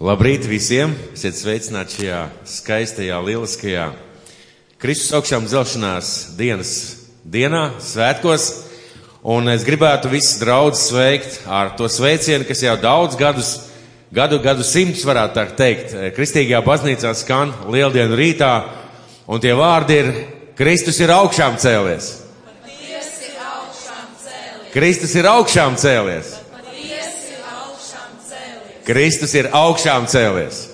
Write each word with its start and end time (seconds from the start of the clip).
Labrīt 0.00 0.46
visiem! 0.48 0.94
Esiet 1.12 1.36
sveicināti 1.36 1.98
šajā 1.98 2.20
skaistajā, 2.48 3.18
lieliskajā 3.20 3.90
Kristus 4.80 5.12
augšām 5.18 5.44
zelšanās 5.44 6.12
dienas 6.38 6.70
dienā, 7.20 7.66
svētkos. 7.84 8.46
Un 9.20 9.52
es 9.52 9.60
gribētu 9.68 10.08
visus 10.08 10.40
draudzus 10.40 10.86
sveikt 10.88 11.42
ar 11.44 11.74
to 11.76 11.84
sveicienu, 11.92 12.48
kas 12.48 12.64
jau 12.64 12.78
daudz 12.80 13.20
gadus, 13.20 13.52
gadu, 14.08 14.40
gadu 14.40 14.64
simtus 14.64 15.04
varētu 15.04 15.36
tā 15.36 15.46
teikt, 15.60 15.92
Kristīgajā 16.16 16.64
baznīcā 16.64 17.12
skan 17.20 17.52
lieldienu 17.68 18.16
rītā. 18.16 18.54
Un 19.28 19.44
tie 19.44 19.52
vārdi 19.52 20.00
ir 20.00 20.12
Kristus 20.56 21.04
ir 21.04 21.12
augšām 21.12 21.60
cēlies. 21.60 22.14
Kristus 24.72 25.18
ir 25.20 25.28
augšām 25.28 25.76
cēlies. 25.76 26.39
Kristus 28.90 29.36
ir 29.38 29.46
augšām 29.54 30.08
cēlies. 30.10 30.64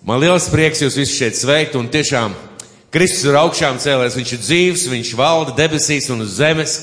Man 0.00 0.22
liels 0.22 0.46
prieks 0.48 0.80
jūs 0.80 0.96
visus 0.96 1.18
šeit 1.18 1.36
sveikt 1.36 1.74
un 1.76 1.90
tiešām 1.92 2.32
Kristus 2.94 3.26
ir 3.28 3.36
augšām 3.36 3.76
cēlies, 3.82 4.16
viņš 4.16 4.30
ir 4.32 4.40
dzīvs, 4.40 4.84
viņš 4.88 5.10
valda 5.18 5.52
debesīs 5.58 6.08
un 6.14 6.24
uz 6.24 6.38
zemes. 6.38 6.78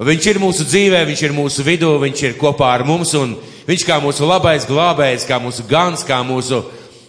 Viņš 0.00 0.26
ir 0.26 0.40
mūsu 0.42 0.66
dzīvē, 0.66 1.04
viņš 1.06 1.22
ir 1.28 1.34
mūsu 1.36 1.62
vidū, 1.62 1.92
viņš 2.02 2.22
ir 2.24 2.34
kopā 2.40 2.72
ar 2.72 2.82
mums 2.88 3.12
un 3.14 3.36
viņš 3.68 3.84
kā 3.86 4.00
mūsu 4.02 4.26
labais 4.26 4.66
glābējs, 4.66 5.28
kā 5.28 5.38
mūsu 5.38 5.68
gans, 5.70 6.02
kā 6.08 6.18
mūsu 6.26 6.64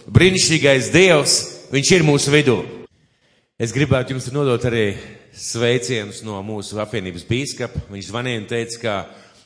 brīnišķīgais 0.06 0.92
dievs, 0.94 1.36
viņš 1.72 1.92
ir 1.96 2.06
mūsu 2.06 2.30
vidū. 2.34 2.60
Es 3.58 3.74
gribētu 3.74 4.14
jums 4.14 4.30
nodot 4.30 4.70
arī 4.70 4.92
sveicienus 5.34 6.22
no 6.22 6.38
mūsu 6.46 6.78
apvienības 6.84 7.26
bīskapa. 7.26 7.88
Viņš 7.90 8.12
zvanīja 8.12 8.44
un 8.44 8.48
teica, 8.54 8.78
ka 8.84 8.96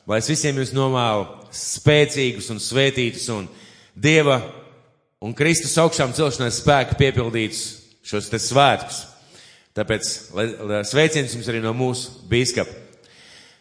lai 0.07 0.21
es 0.21 0.29
visiem 0.31 0.57
jūs 0.59 0.73
novēlu 0.75 1.27
spēcīgus 1.53 2.49
un 2.53 2.61
svētītus 2.63 3.27
un 3.33 3.47
Dieva 3.97 4.37
un 5.25 5.33
Kristus 5.33 5.73
augšām 5.81 6.13
celšanās 6.13 6.61
spēku 6.61 6.97
piepildītus 6.99 7.63
šos 8.05 8.29
te 8.29 8.37
svētkus. 8.41 8.99
Tāpēc 9.77 10.11
lai, 10.37 10.45
lai 10.69 10.83
sveiciens 10.85 11.33
jums 11.33 11.49
arī 11.49 11.61
no 11.61 11.73
mūsu 11.77 12.27
bīskapa. 12.29 12.85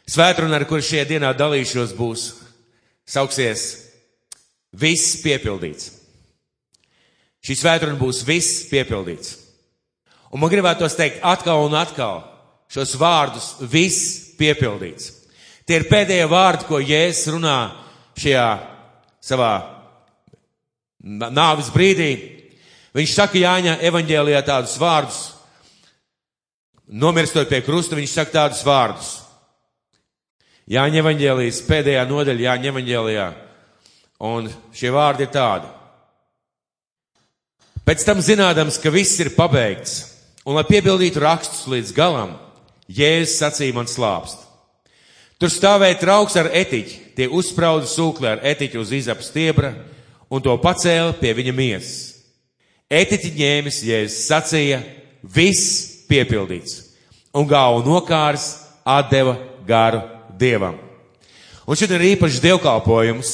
Svētruna, 0.06 0.60
ar 0.60 0.66
kur 0.68 0.84
šajā 0.84 1.06
dienā 1.08 1.32
dalīšos, 1.36 1.96
būs 1.96 2.28
sauksies 3.08 3.64
Viss 4.76 5.22
piepildīts. 5.24 5.88
Šī 7.46 7.54
svētruna 7.56 7.96
būs 8.00 8.24
viss 8.26 8.64
piepildīts. 8.68 9.36
Un 10.34 10.42
man 10.42 10.50
gribētos 10.52 10.96
teikt 10.98 11.22
atkal 11.24 11.62
un 11.64 11.76
atkal 11.78 12.24
šos 12.72 12.96
vārdus 12.98 13.52
viss 13.70 14.34
piepildīts. 14.36 15.12
Tie 15.66 15.80
ir 15.80 15.88
pēdējie 15.90 16.26
vārdi, 16.30 16.66
ko 16.68 16.78
Jēzus 16.78 17.32
runā 17.34 17.56
šajā 18.14 18.46
savā 19.26 19.52
nāvis 21.02 21.72
brīdī. 21.74 22.12
Viņš 22.96 23.14
saka 23.16 23.40
Jāņa 23.40 23.80
evaņģēlijā 23.88 24.42
tādus 24.46 24.76
vārdus. 24.80 25.18
Nomirstot 26.86 27.50
pie 27.50 27.60
krusta, 27.66 27.98
viņš 27.98 28.14
saka 28.14 28.34
tādus 28.38 28.62
vārdus. 28.66 29.10
Jāņa 30.70 31.02
evaņģēlijas 31.02 31.60
pēdējā 31.66 32.06
nodaļa 32.08 32.46
Jāņa 32.46 32.70
evaņģēlijā. 32.72 33.26
Un 34.30 34.48
šie 34.74 34.94
vārdi 34.94 35.26
ir 35.26 35.34
tādi. 35.34 35.68
Pēc 37.86 38.06
tam 38.06 38.22
zinādams, 38.22 38.78
ka 38.82 38.90
viss 38.90 39.18
ir 39.22 39.34
pabeigts, 39.34 39.98
un 40.46 40.56
lai 40.56 40.64
piebildītu 40.66 41.22
rakstus 41.22 41.66
līdz 41.70 41.92
galam, 41.94 42.34
Jēzus 42.86 43.40
sacīja 43.42 43.74
man 43.74 43.90
slāpst. 43.90 44.45
Tur 45.36 45.52
stāvēja 45.52 45.98
trauks 46.00 46.36
ar 46.40 46.48
etiķi, 46.48 47.00
tie 47.16 47.26
uzsprauda 47.28 47.84
sūkli 47.88 48.28
ar 48.30 48.40
etiķi 48.40 48.80
uz 48.80 48.92
izapa 48.96 49.24
stiebra 49.24 49.74
un 50.32 50.40
to 50.42 50.54
pacēla 50.62 51.12
pie 51.20 51.34
viņa 51.36 51.52
miesas. 51.56 51.98
Etiķi 52.88 53.34
ņēmis, 53.34 53.82
Jēzus 53.84 54.28
sacīja, 54.30 54.78
viss 55.22 56.04
piepildīts, 56.08 56.78
un 57.34 57.48
galvu 57.50 57.82
nokārs 57.84 58.54
atdeva 58.86 59.34
garu 59.66 60.04
Dievam. 60.38 60.78
Un 61.66 61.76
šodien 61.76 61.98
ir 61.98 62.14
īpašs 62.14 62.38
dievkalpojums, 62.44 63.32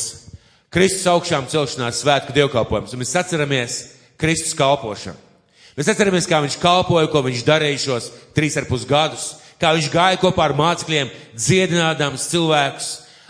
Kristus 0.72 1.04
augšām 1.12 1.44
celšanās 1.52 2.00
svētku 2.00 2.32
dievkalpojums, 2.32 2.94
un 2.94 3.02
mēs 3.02 3.12
atceramies 3.20 3.76
Kristus 4.16 4.56
kalpošanu. 4.56 5.18
Mēs 5.76 5.90
atceramies, 5.92 6.26
kā 6.28 6.40
viņš 6.40 6.56
kalpoja, 6.60 7.10
ko 7.12 7.20
viņš 7.26 7.44
darīja 7.44 7.80
šos 7.80 8.08
trīs 8.36 8.56
ar 8.56 8.66
pus 8.68 8.86
gadus, 8.88 9.26
kā 9.62 9.72
viņš 9.76 9.90
gāja 9.92 10.18
kopā 10.20 10.48
ar 10.48 10.56
mācekļiem, 10.58 11.10
dziedinādams 11.38 12.26
cilvēkus, 12.32 12.88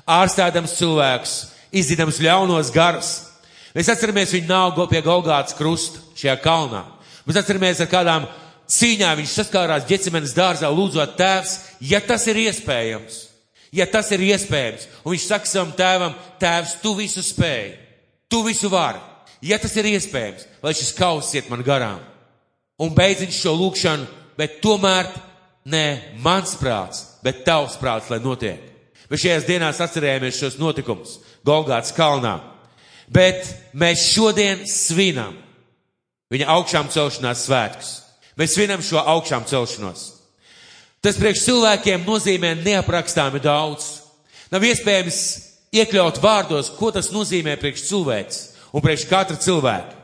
ārstādams 0.09 0.77
cilvēkus, 0.79 1.35
izdidams 1.77 2.21
ļaunos 2.25 2.73
garus. 2.75 3.13
Mēs 3.77 3.91
atceramies 3.93 4.33
viņu 4.35 4.49
nāgu 4.49 4.87
pie 4.91 5.01
Golgātas 5.05 5.57
krusta 5.57 6.01
šajā 6.19 6.37
kalnā. 6.45 6.83
Mēs 7.27 7.39
atceramies, 7.41 7.81
ar 7.81 7.91
kādām 7.93 8.27
cīņām 8.73 9.21
viņš 9.21 9.37
saskārās 9.39 9.87
ģecimenes 9.89 10.35
dārzā, 10.37 10.71
lūdzot 10.73 11.15
tēvs, 11.19 11.55
ja 11.85 12.01
tas 12.05 12.27
ir 12.29 12.41
iespējams, 12.47 13.19
ja 13.73 13.87
tas 13.89 14.11
ir 14.13 14.25
iespējams. 14.33 14.89
Un 15.05 15.15
viņš 15.15 15.27
saka 15.29 15.49
savam 15.49 15.73
tēvam, 15.77 16.17
tēvs, 16.41 16.79
tu 16.83 16.95
visu 16.99 17.25
spēj, 17.25 17.75
tu 18.33 18.43
visu 18.47 18.73
vari, 18.73 19.01
ja 19.45 19.61
tas 19.61 19.77
ir 19.77 19.89
iespējams, 19.93 20.49
lai 20.65 20.75
šis 20.77 20.95
kauss 20.97 21.37
iet 21.37 21.51
man 21.53 21.65
garām. 21.67 22.01
Un 22.83 22.93
beidz 22.97 23.23
viņš 23.25 23.41
šo 23.45 23.55
lūkšanu, 23.61 24.09
bet 24.39 24.61
tomēr 24.65 25.11
ne 25.65 26.15
mans 26.23 26.57
prāts, 26.61 27.05
bet 27.23 27.45
tavs 27.47 27.79
prāts, 27.81 28.11
lai 28.11 28.21
notiek. 28.23 28.61
Mēs 29.11 29.23
šajās 29.27 29.47
dienās 29.49 29.81
atcerējāmies 29.85 30.39
šos 30.41 30.59
notikumus 30.61 31.19
Golgāts 31.45 31.93
kalnā. 31.93 32.39
Bet 33.13 33.45
mēs 33.77 34.07
šodien 34.15 34.63
svinam 34.69 35.35
viņa 36.33 36.49
augšām 36.55 36.89
celšanās 36.93 37.45
svētkus. 37.47 37.91
Mēs 38.41 38.55
svinam 38.57 38.81
šo 38.85 39.03
augšām 39.03 39.45
celšanos. 39.49 40.07
Tas 41.05 41.19
priekš 41.21 41.45
cilvēkiem 41.45 42.07
nozīmē 42.07 42.55
neaprakstāmi 42.63 43.43
daudz. 43.43 43.89
Nav 44.53 44.65
iespējams 44.65 45.19
iekļaut 45.75 46.21
vārdos, 46.23 46.71
ko 46.79 46.93
tas 46.95 47.11
nozīmē 47.13 47.59
priekš 47.61 47.85
cilvēks 47.91 48.41
un 48.73 48.85
priekš 48.85 49.09
katra 49.11 49.37
cilvēka. 49.37 49.99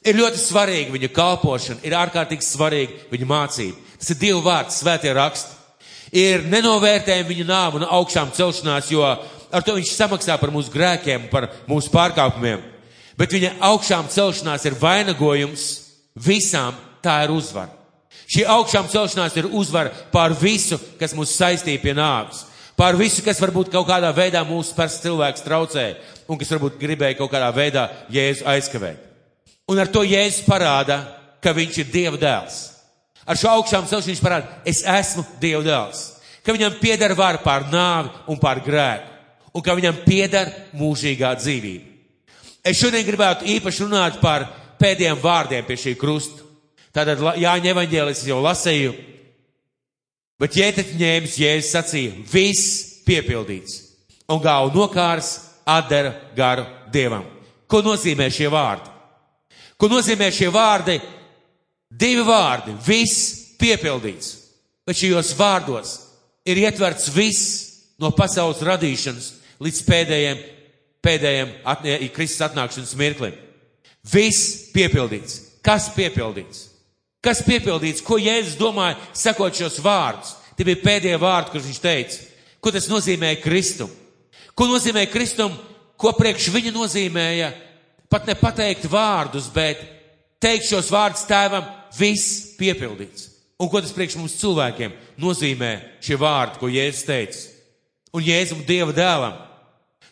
Ir 0.00 0.16
ļoti 0.16 0.40
svarīga 0.40 0.94
viņa 0.94 1.08
kalpošana, 1.12 1.82
ir 1.84 1.92
ārkārtīgi 1.92 2.46
svarīga 2.46 3.10
viņa 3.10 3.26
mācība. 3.28 3.88
Tas 4.00 4.12
ir 4.14 4.16
Dieva 4.22 4.40
vārds, 4.46 4.78
svētie 4.80 5.10
raksti. 5.12 5.58
Ir 6.16 6.46
nenovērtējama 6.48 7.28
viņa 7.28 7.44
nāva 7.46 7.76
un 7.78 7.84
augšām 7.84 8.32
celšanās, 8.34 8.88
jo 8.90 9.04
ar 9.04 9.66
to 9.66 9.74
viņš 9.76 9.90
samaksā 9.92 10.38
par 10.40 10.50
mūsu 10.54 10.72
grēkiem, 10.72 11.28
par 11.30 11.50
mūsu 11.68 11.92
pārkāpumiem. 11.92 12.62
Bet 13.20 13.36
viņa 13.36 13.58
augšām 13.68 14.08
celšanās 14.08 14.64
ir 14.64 14.78
vainagojums 14.80 15.66
visām, 16.16 16.80
tā 17.04 17.18
ir 17.26 17.34
uzvara. 17.36 17.68
Šī 18.30 18.46
augšām 18.48 18.88
celšanās 18.88 19.36
ir 19.36 19.50
uzvara 19.52 19.92
pār 20.14 20.32
visu, 20.40 20.80
kas 20.98 21.12
mūs 21.18 21.36
saistīja 21.36 21.82
pie 21.82 21.92
nāves. 21.98 22.46
Pār 22.78 22.96
visu, 22.96 23.20
kas 23.26 23.42
varbūt 23.42 23.68
kaut 23.74 23.84
kādā 23.90 24.14
veidā 24.16 24.40
mūsu 24.48 24.72
pers 24.78 24.96
cilvēks 25.04 25.44
traucēja 25.44 26.00
un 26.24 26.40
kas 26.40 26.56
varbūt 26.56 26.80
gribēja 26.80 27.20
kaut 27.20 27.34
kādā 27.34 27.52
veidā 27.52 27.90
Jēzu 28.08 28.48
aizkavēt. 28.48 29.09
Un 29.70 29.78
ar 29.78 29.90
to 29.92 30.02
Jēzus 30.02 30.42
parāda, 30.48 30.98
ka 31.42 31.54
viņš 31.54 31.76
ir 31.82 31.90
Dieva 31.92 32.18
dēls. 32.18 32.58
Ar 33.22 33.38
šo 33.38 33.52
augšām 33.60 33.86
celšanu 33.86 34.10
viņš 34.10 34.22
parāda, 34.24 34.56
es 34.66 34.82
esmu 34.82 35.22
Dieva 35.42 35.62
dēls. 35.62 36.00
Ka 36.42 36.54
viņam 36.56 36.80
pieder 36.80 37.14
vara 37.14 37.38
pār 37.44 37.68
nāvi 37.70 38.10
un 38.32 38.40
pār 38.40 38.62
grēku. 38.64 39.06
Un 39.54 39.62
ka 39.62 39.74
viņam 39.78 40.02
pieder 40.02 40.50
mūžīgā 40.78 41.30
dzīvība. 41.38 41.86
Es 42.66 42.78
šodien 42.80 43.06
gribētu 43.06 43.46
īpaši 43.50 43.86
runāt 43.86 44.18
par 44.22 44.44
pēdējiem 44.80 45.22
vārdiem 45.22 45.66
pie 45.66 45.78
šī 45.78 45.94
krusta. 45.98 46.44
Tātad 46.94 47.22
Jāņa 47.38 47.70
evaņģēlis 47.70 48.24
jau 48.26 48.40
lasēju, 48.42 48.94
bet 50.42 50.56
ķētet 50.56 50.96
ņēmis, 50.98 51.38
Jēzus 51.38 51.74
sacīja, 51.76 52.16
viss 52.32 52.80
piepildīts. 53.06 53.76
Un 54.30 54.42
galvu 54.42 54.74
nokārs 54.74 55.36
atdara 55.66 56.16
garu 56.34 56.66
Dievam. 56.90 57.26
Ko 57.70 57.84
nozīmē 57.86 58.26
šie 58.34 58.50
vārdi? 58.50 58.89
Ko 59.80 59.88
nozīmē 59.88 60.28
šie 60.28 60.50
vārdi? 60.52 60.98
Divi 61.90 62.22
vārdi- 62.22 62.76
viss 62.86 63.56
piepildīts. 63.58 64.36
Bet 64.86 64.96
šajos 64.96 65.34
vārdos 65.38 65.98
ir 66.44 66.56
ietverts 66.56 67.08
viss 67.08 67.70
no 67.98 68.10
pasaules 68.10 68.60
radīšanas 68.60 69.32
līdz 69.60 69.82
pēdējiem, 69.86 70.42
pēdējiem 71.04 71.54
atnie, 71.64 72.08
Kristus 72.12 72.48
atnākšanas 72.48 72.96
mirklim. 72.96 73.34
Viss 74.04 74.70
piepildīts. 74.72 75.40
Kas 75.62 75.88
piepildīts? 75.94 76.68
Kas 77.20 77.42
piepildīts? 77.42 78.02
Ko 78.04 78.16
Jēzus 78.16 78.56
domāja, 78.56 78.96
sakot 79.12 79.54
šos 79.54 79.80
vārdus? 79.84 80.36
Tie 80.56 80.64
bija 80.64 80.80
pēdējie 80.84 81.18
vārdi, 81.20 81.52
kurus 81.52 81.68
viņš 81.68 81.80
teica. 81.80 82.20
Ko 82.60 82.70
tas 82.70 82.88
nozīmē 82.88 83.34
Kristum? 83.40 83.90
Ko 84.54 84.68
nozīmē 84.68 85.06
Kristum? 85.10 85.52
Ko 86.00 86.12
priekš 86.16 86.48
viņa 86.52 86.72
nozīmēja? 86.72 87.52
Pat 88.10 88.26
ne 88.26 88.34
pateikt 88.34 88.88
vārdus, 88.90 89.46
bet 89.54 89.82
teikt 90.42 90.66
šos 90.66 90.90
vārdus 90.90 91.28
tēvam, 91.28 91.66
viss 91.94 92.56
piepildīts. 92.58 93.28
Un 93.60 93.68
ko 93.68 93.82
tas 93.82 93.92
priekš 93.94 94.16
mums 94.18 94.38
cilvēkiem 94.40 94.94
nozīmē 95.20 95.74
šie 96.02 96.16
vārdi, 96.18 96.58
ko 96.58 96.70
Jēzus 96.72 97.06
teica? 97.06 97.42
Un 98.16 98.24
Jēzum 98.24 98.64
Dieva 98.66 98.94
dēlam. 98.96 99.36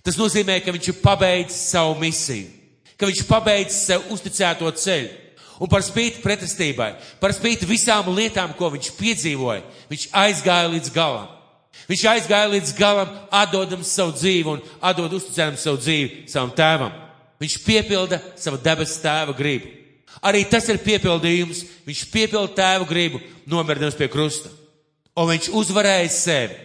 Tas 0.05 0.19
nozīmē, 0.21 0.61
ka 0.63 0.75
viņš 0.75 0.91
ir 0.93 1.01
pabeidzis 1.03 1.63
savu 1.73 1.97
misiju, 1.99 2.47
ka 3.01 3.09
viņš 3.09 3.25
pabeidzis 3.27 3.81
sev 3.89 4.07
uzticēto 4.15 4.71
ceļu. 4.85 5.09
Un 5.59 5.67
par 5.67 5.83
spīti 5.83 6.23
pretestībai, 6.23 6.93
par 7.19 7.35
spīti 7.35 7.67
visām 7.67 8.13
lietām, 8.15 8.53
ko 8.55 8.69
viņš 8.77 8.93
piedzīvoja, 8.95 9.65
viņš 9.91 10.07
aizgāja 10.15 10.71
līdz 10.71 10.93
galam. 10.95 11.27
Viņš 11.89 12.05
aizgāja 12.13 12.53
līdz 12.53 12.77
galam, 12.79 13.11
atdodam 13.33 13.83
savu 13.83 14.15
dzīvi 14.15 14.55
un 14.55 14.63
atdod 14.79 15.19
uzticējam 15.19 15.59
savu 15.59 15.83
dzīvi 15.83 16.29
savam 16.31 16.55
tēvam. 16.55 17.08
Viņš 17.39 17.59
piepilda 17.65 18.19
savu 18.39 18.59
debesu 18.63 18.99
tēva 19.03 19.35
gribu. 19.37 19.71
Arī 20.25 20.43
tas 20.51 20.67
ir 20.71 20.81
piepildījums. 20.83 21.63
Viņš 21.87 22.05
piepilda 22.13 22.55
tēva 22.59 22.87
gribu, 22.89 23.21
nomirdams 23.47 23.99
pie 23.99 24.09
krusta. 24.11 24.51
Un 25.19 25.31
viņš 25.33 25.51
uzvarēja 25.59 26.09
sevi 26.15 26.59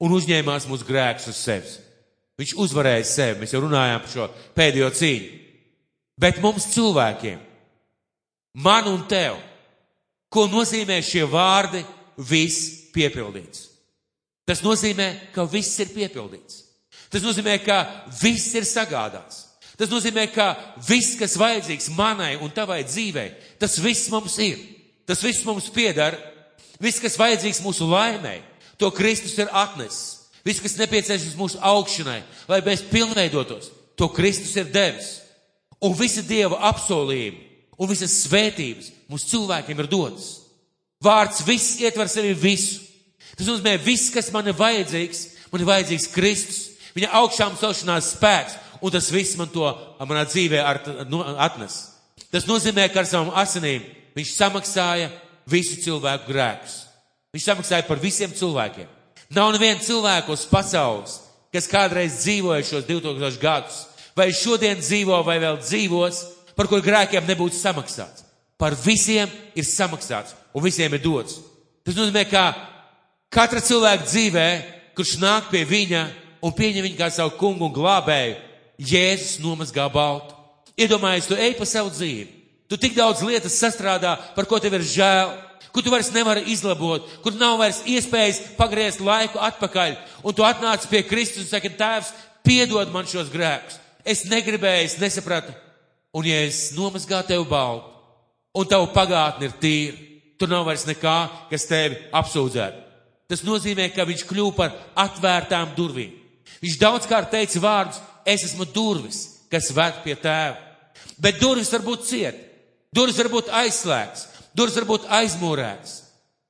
un 0.00 0.16
uzņēmās 0.16 0.66
mūsu 0.68 0.86
grēkus 0.88 1.28
uz 1.32 1.40
sevis. 1.40 1.76
Viņš 2.40 2.54
uzvarēja 2.64 3.04
sevi. 3.08 3.40
Mēs 3.42 3.54
jau 3.54 3.62
runājām 3.64 4.00
par 4.04 4.12
šo 4.12 4.28
pēdējo 4.56 4.90
cīņu. 4.96 5.38
Bet 6.20 6.40
mums 6.44 6.68
cilvēkiem, 6.74 7.38
man 8.60 8.88
un 8.90 9.04
tev, 9.08 9.38
ko 10.32 10.44
nozīmē 10.52 10.98
šie 11.04 11.24
vārdi, 11.28 11.80
viss 12.28 12.90
piepildīts. 12.92 13.70
Tas 14.44 14.60
nozīmē, 14.64 15.32
ka 15.34 15.46
viss 15.48 15.78
ir 15.80 15.92
piepildīts. 15.94 16.64
Tas 17.10 17.24
nozīmē, 17.24 17.56
ka 17.64 17.80
viss 18.20 18.52
ir 18.58 18.66
sagādāts. 18.68 19.49
Tas 19.80 19.88
nozīmē, 19.88 20.26
ka 20.28 20.52
viss, 20.84 21.16
kas 21.16 21.38
vajadzīgs 21.40 21.88
manai 21.96 22.34
un 22.36 22.52
tavai 22.52 22.82
dzīvei, 22.84 23.30
tas 23.60 23.78
viss 23.80 24.10
mums 24.12 24.36
ir. 24.44 24.60
Tas 25.08 25.24
viss 25.24 25.46
mums 25.48 25.70
piedara. 25.72 26.18
Viss, 26.80 27.00
kas 27.00 27.16
vajadzīgs 27.20 27.62
mūsu 27.64 27.88
laimei, 27.88 28.42
to 28.80 28.90
Kristus 28.92 29.38
ir 29.40 29.48
atnesis. 29.52 30.28
Viss, 30.44 30.60
kas 30.60 30.76
nepieciešams 30.80 31.36
mūsu 31.36 31.58
augšanai, 31.64 32.20
lai 32.48 32.60
mēs 32.64 32.84
pilnveidotos, 32.92 33.68
to 33.96 34.08
Kristus 34.12 34.54
ir 34.60 34.68
devis. 34.72 35.18
Un 35.80 35.96
visa 35.96 36.22
Dieva 36.24 36.60
apsolījuma 36.70 37.48
un 37.80 37.88
visas 37.88 38.12
svētības 38.26 38.90
mums 39.08 39.24
cilvēkiem 39.30 39.80
ir 39.80 39.88
dotas. 39.88 40.28
Vārds 41.00 41.40
viss 41.46 41.78
ietver 41.80 42.10
sevi 42.12 42.34
visu. 42.36 42.82
Tas 43.32 43.48
nozīmē, 43.48 43.78
viss, 43.80 44.10
kas 44.12 44.28
man 44.34 44.50
ir 44.50 44.58
vajadzīgs, 44.58 45.22
man 45.48 45.62
ir 45.62 45.68
vajadzīgs 45.70 46.10
Kristus, 46.12 46.58
viņa 46.92 47.12
augšām 47.22 47.56
celšanās 47.56 48.12
spēks, 48.18 48.58
un 48.82 48.92
tas 48.92 49.10
viss 49.12 49.36
man 49.38 49.50
to 49.52 49.66
manā 50.08 50.24
dzīvē 50.28 50.60
ar, 50.64 50.80
nu, 51.10 51.22
atnes. 51.38 51.80
Tas 52.30 52.46
nozīmē, 52.48 52.86
ka 52.92 53.02
ar 53.02 53.08
savām 53.08 53.32
asinīm 53.40 53.84
viņš 54.16 54.32
samaksāja 54.36 55.10
visu 55.50 55.80
cilvēku 55.82 56.30
grēkus. 56.30 56.76
Viņš 57.34 57.46
samaksāja 57.46 57.86
par 57.86 58.00
visiem 58.02 58.32
cilvēkiem. 58.34 58.88
Nav 59.34 59.52
neviena 59.54 59.82
cilvēka 59.82 60.32
uz 60.34 60.42
pasaules, 60.50 61.20
kas 61.54 61.68
kādreiz 61.70 62.20
dzīvoja 62.24 62.66
šos 62.66 62.86
2000 62.88 63.38
gadus, 63.42 63.84
vai 64.18 64.32
šodien 64.34 64.80
dzīvo, 64.82 65.20
vai 65.26 65.38
vēl 65.42 65.60
dzīvos, 65.62 66.24
par 66.58 66.70
kur 66.70 66.82
grēkiem 66.82 67.26
nebūtu 67.28 67.58
samaksāts. 67.58 68.26
Par 68.58 68.74
visiem 68.76 69.30
ir 69.56 69.64
samaksāts, 69.64 70.34
un 70.52 70.64
visiem 70.66 70.92
ir 70.94 71.02
dots. 71.02 71.38
Tas 71.86 71.96
nozīmē, 71.96 72.26
ka 72.28 72.50
katra 73.32 73.62
cilvēka 73.64 74.08
dzīvē, 74.10 74.48
kurš 74.98 75.16
nāk 75.22 75.48
pie 75.52 75.62
viņa 75.64 76.02
un 76.44 76.54
pieņem 76.56 76.84
viņu 76.88 76.98
kā 76.98 77.08
savu 77.14 77.38
kungu 77.40 77.68
un 77.68 77.74
glābēju, 77.74 78.36
Jēzus 78.80 79.38
nomazgā 79.44 79.84
baltu. 79.92 80.34
Iedomājies, 80.80 81.28
tu 81.28 81.36
ej 81.36 81.54
pa 81.58 81.68
savu 81.68 81.92
dzīvi. 81.92 82.28
Tu 82.70 82.78
tik 82.80 82.94
daudz 82.96 83.20
lietas 83.26 83.58
sastrādā, 83.58 84.14
par 84.36 84.46
ko 84.48 84.60
tev 84.62 84.78
ir 84.78 84.86
žēl, 84.86 85.32
kur 85.74 85.84
tu 85.84 85.92
vairs 85.92 86.12
nevari 86.14 86.46
izlabot, 86.52 87.06
kur 87.22 87.34
nav 87.36 87.58
vairs 87.60 87.82
iespējas 87.84 88.40
pagriezt 88.58 89.02
laiku 89.04 89.40
atpakaļ, 89.42 89.96
un 90.24 90.34
tu 90.34 90.46
atnāc 90.46 90.86
pie 90.90 91.02
Kristus 91.06 91.44
un 91.44 91.50
saki, 91.50 91.72
Tēvs, 91.78 92.12
piedod 92.46 92.92
man 92.94 93.08
šos 93.10 93.30
grēkus. 93.32 93.80
Es 94.06 94.24
negribēju, 94.30 94.86
es 94.86 95.00
nesapratu. 95.02 95.52
Un 96.16 96.26
ja 96.26 96.40
es 96.46 96.70
nomazgāju 96.74 97.28
tev 97.28 97.44
baltu, 97.50 97.90
un 98.56 98.66
tavu 98.66 98.88
pagātni 98.94 99.46
ir 99.46 99.58
tīra, 99.62 99.98
tur 100.40 100.50
nav 100.50 100.64
vairs 100.66 100.86
nekā, 100.88 101.18
kas 101.50 101.68
tevi 101.68 102.00
apsūdzētu. 102.16 102.86
Tas 103.30 103.44
nozīmē, 103.46 103.90
ka 103.94 104.06
viņš 104.08 104.24
kļūst 104.26 104.56
par 104.56 104.72
atvērtām 104.98 105.76
durvīm. 105.76 106.16
Viņš 106.64 106.78
daudzkārt 106.80 107.30
teica 107.30 107.62
vārdus, 107.62 108.00
es 108.30 108.46
esmu 108.48 108.66
durvis, 108.70 109.22
kas 109.50 109.70
ved 109.74 110.02
pie 110.04 110.16
tēva. 110.18 110.58
Bet 111.20 111.40
durvis 111.40 111.72
var 111.72 111.84
būt 111.84 112.06
ciet, 112.08 112.38
durvis 112.94 113.18
var 113.20 113.30
būt 113.32 113.50
aizslēgts, 113.62 114.26
durvis 114.56 114.78
var 114.80 114.88
būt 114.88 115.08
aizmūrēts. 115.20 115.96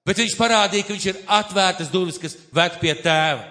Bet 0.06 0.20
viņš 0.20 0.36
parādīja, 0.38 0.86
ka 0.86 0.94
viņš 0.94 1.06
ir 1.10 1.18
atvērtas 1.38 1.90
durvis, 1.92 2.18
kas 2.20 2.36
ved 2.54 2.78
pie 2.80 2.94
tēva. 2.98 3.44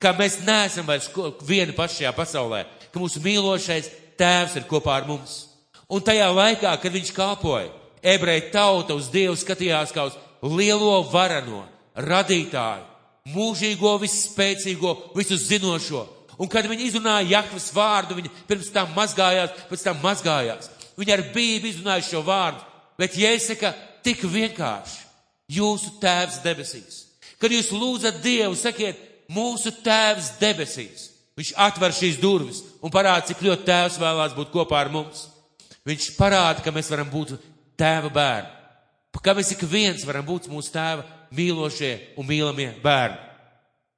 Ka 0.00 0.12
mēs 0.16 0.40
neesam 0.44 0.86
vairs 0.88 1.10
vieni 1.46 1.74
paši 1.76 2.02
šajā 2.02 2.12
pasaulē, 2.16 2.64
ka 2.92 3.00
mūsu 3.00 3.22
mīlošais 3.24 3.90
tēvs 4.20 4.58
ir 4.58 4.68
kopā 4.70 4.98
ar 4.98 5.08
mums. 5.08 5.44
Un 5.88 6.02
tajā 6.04 6.26
laikā, 6.32 6.72
kad 6.80 6.92
viņš 6.92 7.12
kalpoja, 7.14 7.70
ebreja 8.02 8.48
tauta 8.52 8.96
uz 8.96 9.10
Dievu 9.12 9.36
skatījās 9.38 9.92
kā 9.94 10.08
uz 10.08 10.16
lielo 10.42 11.02
varano, 11.12 11.64
radītāju, 11.94 12.84
mūžīgo, 13.34 13.94
visspēcīgo, 14.02 14.94
visu 15.16 15.38
zinošo. 15.40 16.04
Un 16.40 16.50
kad 16.50 16.66
viņi 16.66 16.88
izrunāja 16.88 17.28
Jahves 17.36 17.70
vārdu, 17.74 18.16
viņi 18.18 18.32
pirms 18.48 18.70
tam 18.74 18.92
mazgājās, 18.96 19.54
pēc 19.70 19.84
tam 19.86 20.00
mazgājās. 20.02 20.70
Viņi 20.98 21.14
ar 21.14 21.22
bību 21.34 21.70
izrunāja 21.70 22.06
šo 22.08 22.22
vārdu, 22.26 22.62
bet 22.98 23.18
jāsaka 23.18 23.74
tik 24.06 24.24
vienkārši. 24.26 25.02
Jūsu 25.54 25.98
tēvs 26.00 26.40
debesīs. 26.44 27.02
Kad 27.38 27.52
jūs 27.52 27.68
lūdzat 27.74 28.22
Dievu, 28.24 28.56
sakiet, 28.56 28.98
mūsu 29.28 29.74
tēvs 29.84 30.34
debesīs. 30.40 31.10
Viņš 31.34 31.50
atver 31.58 31.92
šīs 31.94 32.20
durvis 32.22 32.62
un 32.80 32.92
parāda, 32.94 33.26
cik 33.28 33.42
ļoti 33.42 33.66
tēvs 33.66 33.98
vēlās 34.00 34.36
būt 34.36 34.52
kopā 34.54 34.78
ar 34.84 34.90
mums. 34.94 35.26
Viņš 35.84 36.12
parāda, 36.16 36.62
ka 36.64 36.72
mēs 36.72 36.88
varam 36.92 37.10
būt 37.12 37.34
tēva 37.76 38.10
bērni. 38.14 38.50
Ka 39.24 39.34
mēs 39.36 39.52
ik 39.54 39.62
viens 39.68 40.04
varam 40.04 40.24
būt 40.26 40.48
mūsu 40.52 40.72
tēva 40.74 41.04
mīlošie 41.34 41.92
un 42.18 42.26
mīlamie 42.28 42.70
bērni. 42.82 43.33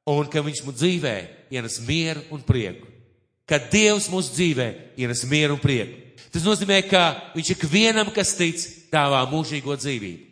Un 0.07 0.29
ka 0.31 0.43
viņš 0.45 0.63
mūsu 0.63 0.79
dzīvē 0.79 1.15
ienes 1.51 1.81
mieru 1.87 2.23
un 2.35 2.43
prieku. 2.47 2.87
Ka 3.47 3.59
Dievs 3.59 4.09
mūsu 4.11 4.35
dzīvē 4.35 4.69
ienes 4.99 5.25
mieru 5.27 5.57
un 5.57 5.63
prieku. 5.63 6.03
Tas 6.31 6.45
nozīmē, 6.47 6.81
ka 6.87 7.33
viņš 7.35 7.53
ik 7.55 7.67
vienam, 7.71 8.11
kas 8.15 8.35
tic, 8.39 8.63
dāvā 8.93 9.23
mūžīgo 9.31 9.75
dzīvību. 9.79 10.23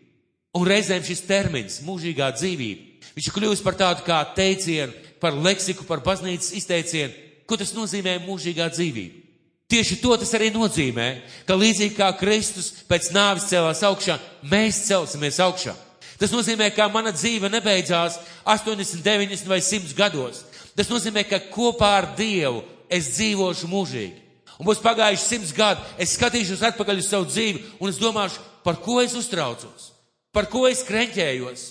Un 0.55 0.69
reizēm 0.69 1.03
šis 1.03 1.25
termins, 1.27 1.81
mūžīgā 1.83 2.29
dzīvība, 2.37 3.09
viņš 3.17 3.29
ir 3.29 3.35
kļuvis 3.35 3.63
par 3.65 3.79
tādu 3.79 4.05
kā 4.07 4.21
teicienu, 4.37 4.95
par 5.23 5.35
leksiku, 5.35 5.87
par 5.89 6.03
baznīcas 6.05 6.53
izteicienu, 6.55 7.15
ko 7.49 7.59
tas 7.59 7.75
nozīmē 7.75 8.19
mūžīgā 8.23 8.69
dzīvība. 8.71 9.23
Tieši 9.71 9.97
to 10.03 10.15
tas 10.21 10.31
arī 10.37 10.51
nozīmē, 10.55 11.09
ka 11.49 11.57
līdzīgi 11.57 11.97
kā 11.97 12.11
Kristus 12.21 12.69
pēc 12.87 13.09
nāves 13.17 13.49
cēlās 13.49 13.81
augšā, 13.89 14.19
mēs 14.47 14.85
celsimies 14.87 15.41
augšā. 15.43 15.75
Tas 16.21 16.33
nozīmē, 16.33 16.69
ka 16.75 16.87
mana 16.93 17.13
dzīve 17.15 17.51
nebeidzās 17.51 18.21
80, 18.47 19.03
90 19.03 19.51
vai 19.51 19.61
100 19.63 19.97
gados. 19.99 20.45
Tas 20.77 20.91
nozīmē, 20.91 21.25
ka 21.27 21.41
kopā 21.51 21.91
ar 22.01 22.11
Dievu 22.19 22.63
es 22.91 23.15
dzīvošu 23.17 23.71
mūžīgi. 23.71 24.21
Un 24.59 24.69
būs 24.69 24.83
pagājuši 24.83 25.25
simts 25.27 25.55
gadi, 25.55 25.83
es 25.99 26.15
skatīšos 26.15 26.63
atpakaļ 26.71 27.01
uz 27.03 27.09
savu 27.11 27.27
dzīvi 27.27 27.63
un 27.83 27.91
es 27.91 27.99
domāšu, 27.99 28.43
par 28.63 28.79
ko 28.83 29.01
es 29.03 29.17
uztraucos, 29.19 29.91
par 30.35 30.47
ko 30.51 30.69
es 30.69 30.85
kreņķējos. 30.87 31.65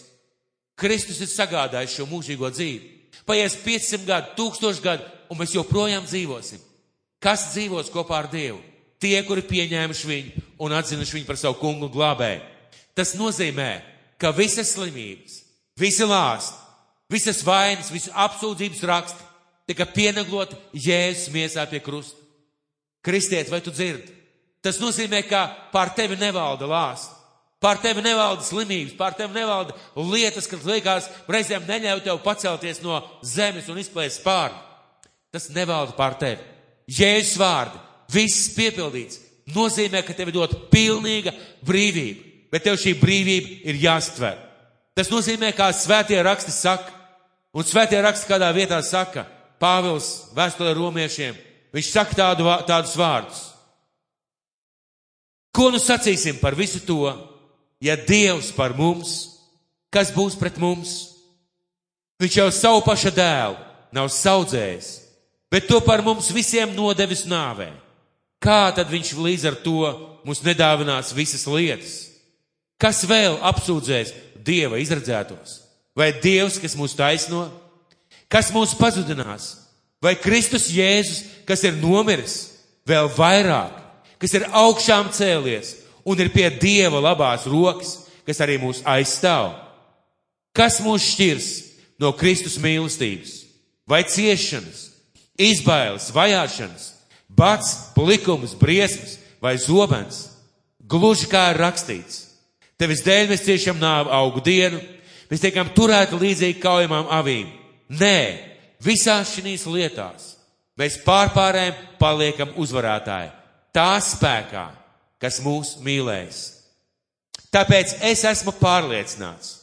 Kristus 0.80 1.22
ir 1.24 1.30
sagādājis 1.32 1.96
šo 1.96 2.08
mūžīgo 2.10 2.50
dzīvi. 2.52 2.90
Paies 3.30 3.56
500 3.64 4.08
gadi, 4.08 4.32
1000 4.36 4.84
gadi, 4.84 5.06
un 5.32 5.40
mēs 5.40 5.54
joprojām 5.56 6.04
dzīvosim. 6.08 6.60
Kas 7.24 7.54
dzīvos 7.54 7.92
kopā 7.94 8.20
ar 8.20 8.28
Dievu? 8.32 8.60
Tie, 9.00 9.16
kuri 9.28 9.46
pieņēmuši 9.48 10.10
viņu 10.10 10.44
un 10.64 10.76
atzinuši 10.76 11.20
viņu 11.20 11.28
par 11.28 11.40
savu 11.40 11.60
kungu 11.62 11.88
un 11.88 11.94
glābēju. 11.94 12.42
Tas 12.98 13.14
nozīmē, 13.20 13.70
ka 14.24 14.32
visas 14.32 14.72
slimības, 14.72 15.42
visi 15.80 16.08
lāsti, 16.08 16.60
visas 17.12 17.42
vainas, 17.44 17.92
visas 17.92 18.14
apsūdzības 18.16 18.84
raksti 18.88 19.32
tika 19.68 19.88
pienegloti 19.90 20.56
Jēzus 20.86 21.32
miesā 21.34 21.66
pie 21.68 21.82
krusta. 21.84 22.20
Kristiet, 23.04 23.50
vai 23.52 23.60
tu 23.60 23.72
dzirdi? 23.76 24.16
Tas 24.64 24.80
nozīmē, 24.80 25.26
ka 25.28 25.44
pār 25.74 25.92
tevi 25.96 26.16
nevalda 26.16 26.70
lāsts. 26.72 27.12
Pār 27.64 27.80
tevi 27.80 28.02
nevalda 28.04 28.44
slimības, 28.44 28.96
pār 29.00 29.16
tevi 29.16 29.38
nevalda 29.38 29.76
lietas, 29.96 30.48
kas 30.52 30.66
liekas 30.68 31.06
reizēm 31.32 31.64
neļauj 31.68 32.02
tev 32.04 32.20
pacelties 32.24 32.82
no 32.84 32.98
zemes 33.24 33.70
un 33.72 33.80
izplēst 33.80 34.24
pāri. 34.24 34.56
Tas 35.32 35.48
nevalda 35.52 35.96
pār 35.96 36.18
tevi. 36.20 36.44
Jēzus 36.92 37.38
vārdi, 37.40 37.80
viss 38.12 38.50
piepildīts, 38.56 39.22
nozīmē, 39.56 40.04
ka 40.04 40.16
tev 40.16 40.34
dot 40.36 40.58
pilnīga 40.72 41.32
brīvība, 41.64 42.33
bet 42.54 42.68
tev 42.68 42.78
šī 42.78 42.94
brīvība 43.02 43.64
ir 43.72 43.82
jāstver. 43.82 44.38
Tas 44.94 45.10
nozīmē, 45.10 45.50
kā 45.58 45.72
svētie 45.74 46.22
raksti 46.22 46.54
saka, 46.54 46.94
un 47.58 47.66
svētie 47.66 47.98
raksti 48.02 48.30
kādā 48.30 48.52
vietā 48.54 48.82
saka, 48.86 49.26
Pāvils 49.64 50.30
vēstulē 50.36 50.74
romiešiem, 50.76 51.38
viņš 51.74 51.90
saka 51.90 52.18
tādu, 52.18 52.48
tādus 52.68 52.98
vārdus. 53.00 53.38
Ko 55.56 55.70
nu 55.72 55.80
sacīsim 55.80 56.42
par 56.42 56.58
visu 56.58 56.82
to? 56.84 57.14
ja 57.84 57.96
Dievs 58.00 58.54
par 58.56 58.72
mums, 58.78 59.28
kas 59.92 60.14
būs 60.16 60.38
pret 60.40 60.56
mums? 60.62 61.12
Viņš 62.22 62.38
jau 62.40 62.48
savu 62.56 62.84
paša 62.86 63.12
dēlu 63.12 63.58
nav 63.94 64.08
saudzējis, 64.14 64.90
bet 65.52 65.68
to 65.68 65.82
par 65.84 66.04
mums 66.06 66.32
visiem 66.32 66.72
nodevis 66.78 67.26
nāvē. 67.28 67.74
Kā 68.40 68.72
tad 68.76 68.88
viņš 68.92 69.14
līdz 69.20 69.46
ar 69.52 69.60
to 69.66 69.92
mums 70.24 70.44
nedāvinās 70.46 71.12
visas 71.16 71.44
lietas? 71.48 72.13
Kas 72.84 73.06
vēl 73.08 73.38
apsūdzēs 73.48 74.12
Dieva 74.44 74.76
izredzētos? 74.82 75.62
Vai 75.96 76.10
Dievs, 76.20 76.58
kas 76.60 76.76
mūs 76.76 76.98
taisno? 77.00 77.46
Kas 78.28 78.50
mūs 78.52 78.74
pazudinās? 78.76 79.54
Vai 80.04 80.18
Kristus 80.20 80.68
Jēzus, 80.74 81.22
kas 81.48 81.64
ir 81.64 81.78
nomiris, 81.80 82.50
vēl 82.84 83.08
vairāk, 83.16 83.78
kas 84.20 84.34
ir 84.36 84.50
augšām 84.52 85.14
cēlies 85.16 85.78
un 86.04 86.20
ir 86.20 86.34
pie 86.34 86.50
Dieva 86.60 87.00
labās 87.00 87.46
rokas, 87.48 88.02
kas 88.28 88.42
arī 88.44 88.58
mūs 88.60 88.82
aizstāv? 88.84 89.54
Kas 90.52 90.82
mūs 90.84 91.06
šķirs 91.14 91.48
no 92.04 92.12
Kristus 92.20 92.60
mīlestības? 92.60 93.38
Vai 93.88 94.04
ciešanas, 94.08 94.90
izbailes, 95.40 96.12
vajāšanas, 96.16 96.92
bats, 97.32 97.72
plikums, 97.96 98.58
briesmas 98.60 99.16
vai 99.40 99.56
zobens? 99.56 100.26
Gluži 100.84 101.32
kā 101.32 101.48
ir 101.54 101.64
rakstīts. 101.64 102.33
Tevis 102.80 103.04
dēļ 103.06 103.30
mēs 103.32 103.46
ciešam 103.46 103.80
nāvu 103.82 104.12
augu 104.14 104.42
dienu, 104.44 104.80
mēs 105.30 105.44
tiekam 105.44 105.70
turēti 105.76 106.20
līdzīgi 106.20 106.62
kaujamām 106.64 107.12
avīm. 107.14 107.52
Nē, 107.94 108.18
visās 108.84 109.36
šīs 109.36 109.68
lietās 109.70 110.34
mēs 110.80 110.98
pārpārējiem 111.06 111.78
paliekam 112.02 112.54
uzvarētāji. 112.60 113.32
Tā 113.74 113.92
spēkā, 114.02 114.68
kas 115.22 115.40
mūs 115.46 115.78
mīlēs. 115.86 116.42
Tāpēc 117.54 118.00
es 118.10 118.24
esmu 118.26 118.54
pārliecināts, 118.58 119.60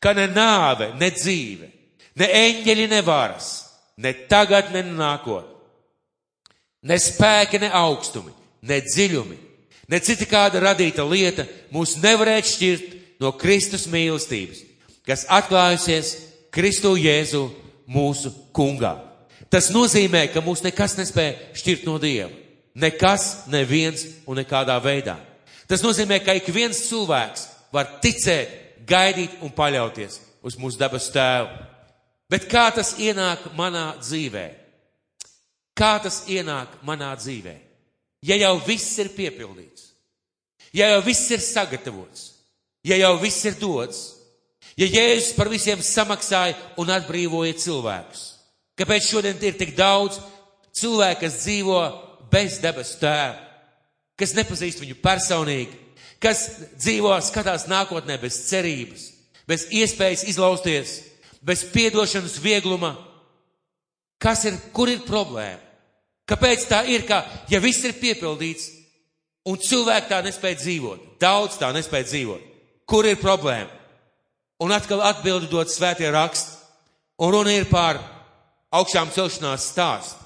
ka 0.00 0.14
ne 0.16 0.26
nāve, 0.32 0.90
ne 1.00 1.10
dzīve, 1.12 1.68
ne 2.20 2.28
eņģeļi, 2.40 2.86
ne 2.92 3.00
varas, 3.04 3.50
ne 4.00 4.12
tagad, 4.28 4.72
ne 4.72 4.82
nākotnē, 4.88 5.52
ne 6.84 6.96
spēki, 7.00 7.60
ne 7.60 7.70
augstumi, 7.72 8.32
ne 8.68 8.80
dziļumi, 8.84 9.36
ne 9.88 10.00
cita 10.00 10.26
kāda 10.28 10.62
radīta 10.62 11.04
lieta 11.06 11.46
mūs 11.74 11.96
nevarētu 12.02 12.52
šķirt 12.52 12.94
no 13.22 13.32
Kristus 13.38 13.86
mīlestības, 13.90 14.62
kas 15.06 15.26
atklājusies 15.32 16.14
Kristu 16.54 16.94
Jēzu 16.98 17.48
mūsu 17.90 18.32
kungā. 18.54 18.96
Tas 19.50 19.70
nozīmē, 19.74 20.26
ka 20.32 20.42
mūs 20.42 20.64
nekas 20.64 20.96
nespēja 20.98 21.36
šķirt 21.54 21.84
no 21.86 21.98
Dieva. 22.02 22.30
Nekas, 22.74 23.44
neviens 23.46 24.02
un 24.26 24.40
nekādā 24.40 24.74
veidā. 24.82 25.14
Tas 25.70 25.82
nozīmē, 25.84 26.18
ka 26.24 26.34
ik 26.34 26.48
viens 26.50 26.80
cilvēks 26.88 27.46
var 27.74 28.00
ticēt, 28.02 28.50
gaidīt 28.88 29.38
un 29.44 29.52
paļauties 29.54 30.18
uz 30.44 30.58
mūsu 30.60 30.80
dabas 30.80 31.06
tēvu. 31.14 31.52
Bet 32.30 32.48
kā 32.50 32.66
tas 32.74 32.96
ienāk 32.98 33.46
manā 33.56 33.92
dzīvē? 34.00 34.44
Kā 35.74 35.96
tas 36.02 36.24
ienāk 36.30 36.80
manā 36.86 37.12
dzīvē? 37.18 37.54
Ja 38.24 38.38
jau 38.40 38.54
viss 38.64 38.96
ir 39.02 39.10
piepildīts, 39.12 39.90
ja 40.72 40.88
jau 40.94 41.02
viss 41.04 41.28
ir 41.34 41.42
sagatavots, 41.44 42.30
ja 42.86 42.96
jau 42.96 43.14
viss 43.20 43.44
ir 43.44 43.58
dots, 43.60 44.00
ja 44.80 44.88
Jēzus 44.88 45.34
par 45.36 45.50
visiem 45.52 45.82
samaksāja 45.84 46.56
un 46.80 46.92
atbrīvoja 46.94 47.58
cilvēkus, 47.60 48.22
kāpēc 48.80 49.10
šodien 49.10 49.44
ir 49.44 49.58
tik 49.60 49.74
daudz 49.76 50.22
cilvēku, 50.74 51.26
kas 51.26 51.42
dzīvo 51.42 51.80
bez 52.32 52.58
debesu 52.62 52.96
tēva, 53.02 53.36
kas 54.16 54.32
nepazīst 54.38 54.80
viņu 54.80 54.96
personīgi, 55.04 55.76
kas 56.22 56.46
dzīvo, 56.78 57.12
skatās 57.28 57.68
nākotnē 57.68 58.16
bez 58.22 58.38
cerības, 58.48 59.10
bez 59.48 59.66
iespējas 59.68 60.24
izlausties, 60.32 60.96
bez 61.44 61.66
piedošanas 61.74 62.38
viegluma. 62.40 62.94
Kas 64.22 64.46
ir, 64.48 64.56
kur 64.72 64.88
ir 64.88 65.04
problēma? 65.04 65.63
Kāpēc 66.28 66.64
tā 66.70 66.84
ir, 66.88 67.04
ka, 67.08 67.20
ja 67.52 67.60
viss 67.60 67.84
ir 67.84 67.96
piepildīts, 68.00 68.70
un 69.44 69.60
cilvēki 69.60 70.08
tā 70.08 70.22
nespēja 70.24 70.62
dzīvot, 70.62 71.08
daudz 71.20 71.58
tā 71.60 71.68
nespēja 71.76 72.08
dzīvot, 72.08 72.44
kur 72.88 73.04
ir 73.08 73.20
problēma? 73.20 73.68
Un 74.64 74.72
atkal 74.72 75.02
atbildi 75.04 75.50
dod 75.50 75.68
svētie 75.68 76.08
raksti, 76.14 76.56
un 77.20 77.34
runa 77.34 77.52
ir 77.52 77.68
par 77.68 78.00
augšām 78.72 79.12
celšanās 79.12 79.68
stāstu. 79.74 80.22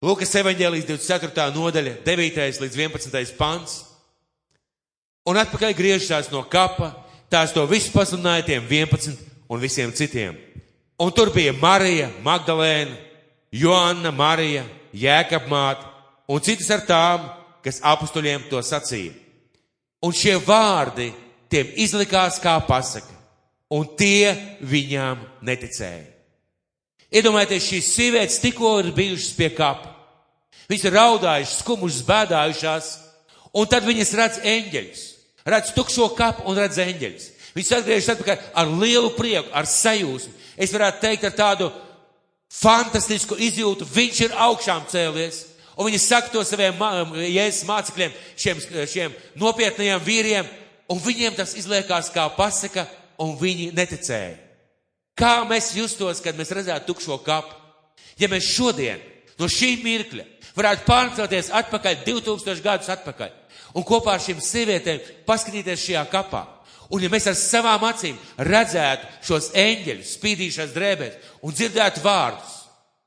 Lūkas 0.00 0.32
evaņģēlijas 0.40 0.86
24. 0.88 1.50
nodaļa, 1.52 1.98
9. 2.06 2.38
līdz 2.62 2.76
11. 2.78 3.34
pants. 3.36 3.82
Un 5.28 5.36
atpakaļ 5.36 5.74
griežās 5.76 6.30
no 6.32 6.40
kapa, 6.48 6.94
tās 7.28 7.52
to 7.52 7.66
visu 7.68 7.92
pasludināja 7.92 8.46
tiem 8.48 8.64
11 8.64 9.20
un 9.52 9.60
visiem 9.60 9.92
citiem. 9.92 10.38
Un 11.00 11.12
tur 11.12 11.28
bija 11.34 11.52
Marija, 11.52 12.08
Magdalēna, 12.24 12.96
Joanna, 13.50 14.12
Marija, 14.14 14.64
Jēkabmāte 14.94 15.86
un 16.30 16.42
citas 16.42 16.70
ar 16.70 16.84
tām, 16.86 17.26
kas 17.64 17.80
apustuļiem 17.82 18.46
to 18.50 18.62
sacīja. 18.62 19.12
Un 20.06 20.14
šie 20.16 20.36
vārdi 20.40 21.10
tiem 21.50 21.74
izlikās 21.82 22.38
kā 22.40 22.54
pasaka, 22.66 23.12
un 23.74 23.88
tie 23.98 24.32
viņām 24.62 25.20
neticēja. 25.46 26.06
Iedomājieties, 27.10 27.66
šīs 27.66 27.90
sievietes 27.96 28.38
tikko 28.38 28.76
ir 28.80 28.92
bijušas 28.94 29.34
pie 29.34 29.50
kapa. 29.50 29.90
Viņas 30.70 30.86
ir 30.86 30.94
raudājušas, 30.94 31.58
skumušas, 31.64 32.04
bēdājušās, 32.06 32.90
un 33.58 33.66
tad 33.66 33.82
viņas 33.82 34.14
redz 34.14 34.40
eņģeļus, 34.46 35.04
redz 35.50 35.72
tukšo 35.74 36.06
kapu 36.14 36.46
un 36.46 36.58
redz 36.62 36.78
eņģeļus. 36.78 37.28
Viņas 37.56 37.72
atgriežas 37.80 38.12
atpakaļ 38.14 38.44
ar 38.62 38.74
lielu 38.78 39.10
prieku, 39.16 39.50
ar 39.50 39.66
sajūsmu. 39.66 40.36
Es 40.54 40.70
varētu 40.70 41.02
teikt 41.02 41.26
ar 41.26 41.34
tādu 41.34 41.70
fantastisku 42.50 43.38
izjūtu, 43.38 43.86
viņš 43.86 44.20
ir 44.26 44.36
augšām 44.48 44.86
cēlies. 44.90 45.46
Un 45.78 45.88
viņi 45.88 46.00
saka 46.02 46.28
to 46.32 46.42
saviem 46.44 46.76
jēzus 47.24 47.64
mācekļiem, 47.68 48.16
šiem, 48.36 48.58
šiem 48.90 49.14
nopietniem 49.40 50.02
vīriem, 50.04 50.48
un 50.90 51.00
viņiem 51.00 51.38
tas 51.38 51.54
izliekās 51.56 52.10
kā 52.12 52.26
pasaka, 52.36 52.84
un 53.20 53.36
viņi 53.40 53.70
neticēja. 53.76 54.36
Kā 55.16 55.40
mēs 55.48 55.72
justos, 55.76 56.20
kad 56.24 56.36
mēs 56.36 56.52
redzētu 56.56 56.88
tukšo 56.88 57.18
kapu? 57.24 57.56
Ja 58.20 58.28
mēs 58.28 58.48
šodien 58.48 59.00
no 59.40 59.48
šī 59.48 59.74
mirkļa 59.80 60.26
varētu 60.56 60.84
pārcelties 60.88 61.50
atpakaļ 61.56 62.02
2000 62.04 62.64
gadus 62.64 62.90
atpakaļ 62.92 63.36
un 63.76 63.86
kopā 63.86 64.16
ar 64.16 64.24
šīm 64.24 64.40
sievietēm 64.44 65.04
paskatīties 65.28 65.86
šajā 65.86 66.04
kapā. 66.12 66.42
Un 66.90 67.04
ja 67.04 67.10
mēs 67.12 67.28
ar 67.30 67.36
savām 67.38 67.84
acīm 67.86 68.16
redzētu 68.42 69.06
šos 69.28 69.50
eņģeļus 69.54 70.14
spīdīšās 70.16 70.72
drēbēs 70.74 71.28
un 71.46 71.54
dzirdētu 71.54 72.02
vārdus, 72.02 72.56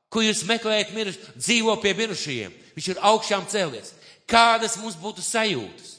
ko 0.08 0.22
jūs 0.24 0.44
meklējat 0.48 0.94
miruši, 0.96 1.34
dzīvo 1.36 1.74
pie 1.82 1.92
mirušajiem, 1.98 2.54
viņš 2.76 2.88
ir 2.92 3.02
augšām 3.10 3.44
cēlies. 3.50 3.92
Kādas 4.30 4.78
mums 4.80 4.96
būtu 4.96 5.20
sajūtas? 5.24 5.90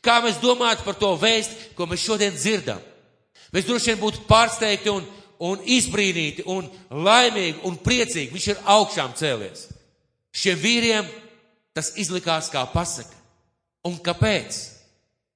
Kā 0.00 0.20
mēs 0.24 0.38
domātu 0.40 0.86
par 0.86 0.96
to 0.96 1.10
vēstu, 1.20 1.74
ko 1.76 1.88
mēs 1.90 2.04
šodien 2.06 2.32
dzirdam? 2.36 2.80
Mēs 3.52 3.66
droši 3.66 3.92
vien 3.92 4.00
būtu 4.00 4.24
pārsteigti 4.28 4.92
un, 4.92 5.04
un 5.42 5.60
izbrīnīti 5.60 6.46
un 6.52 6.68
laimīgi 6.90 7.62
un 7.68 7.76
priecīgi. 7.82 8.32
Viņš 8.32 8.48
ir 8.52 8.62
augšām 8.76 9.12
cēlies. 9.18 9.66
Šiem 10.36 10.60
vīriem 10.62 11.10
tas 11.76 11.92
izlikās 12.00 12.48
kā 12.52 12.64
pasaka. 12.72 13.12
Un 13.86 13.98
kāpēc? 14.02 14.75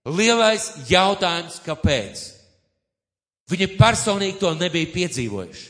Lielais 0.09 0.71
jautājums, 0.89 1.59
kāpēc? 1.65 2.23
Viņi 3.51 3.69
personīgi 3.77 4.39
to 4.41 4.55
nebija 4.57 4.89
piedzīvojuši. 4.95 5.67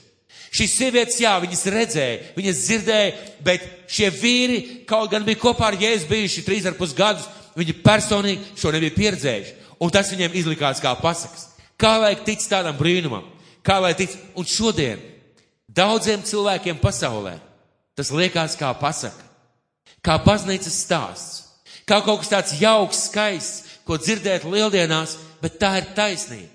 Šīs 0.51 0.73
sievietes, 0.75 1.19
jā, 1.23 1.33
viņas 1.43 1.65
redzēja, 1.71 2.17
viņas 2.35 2.63
dzirdēja, 2.67 3.11
bet 3.47 3.67
šie 3.91 4.09
vīri, 4.11 4.59
kaut 4.89 5.11
gan 5.13 5.23
bija 5.27 5.39
kopā 5.39 5.69
ar 5.71 5.79
Jēzu 5.79 6.11
bijuši 6.11 6.45
trīs 6.47 6.67
ar 6.67 6.75
pus 6.79 6.95
gadus, 6.97 7.29
viņi 7.59 7.77
personīgi 7.85 8.59
šo 8.59 8.73
nebija 8.75 8.97
pieredzējuši. 8.97 9.55
Un 9.81 9.95
tas 9.95 10.11
viņiem 10.13 10.35
izlikās 10.37 10.83
kā 10.83 10.93
pasakas. 10.99 11.47
Kā 11.81 11.95
lai 12.03 12.17
tic 12.27 12.43
tādam 12.51 12.77
brīnumam? 12.77 13.25
Kā 13.65 13.79
lai 13.81 13.95
tic? 13.97 14.13
Un 14.37 14.45
šodien 14.45 15.01
daudziem 15.71 16.23
cilvēkiem 16.27 16.83
pasaulē 16.83 17.39
tas 17.97 18.11
liekas 18.13 18.57
kā 18.59 18.71
pasaka, 18.81 19.25
kā 20.03 20.17
baznīcas 20.25 20.77
stāsts, 20.83 21.43
kā 21.87 22.01
kaut 22.05 22.23
kas 22.23 22.33
tāds 22.33 22.55
jauks, 22.61 23.07
skaists, 23.11 23.70
ko 23.91 23.99
dzirdēt 23.99 24.47
lieldienās, 24.47 25.17
bet 25.43 25.59
tā 25.59 25.75
ir 25.81 25.91
taisnība. 25.97 26.51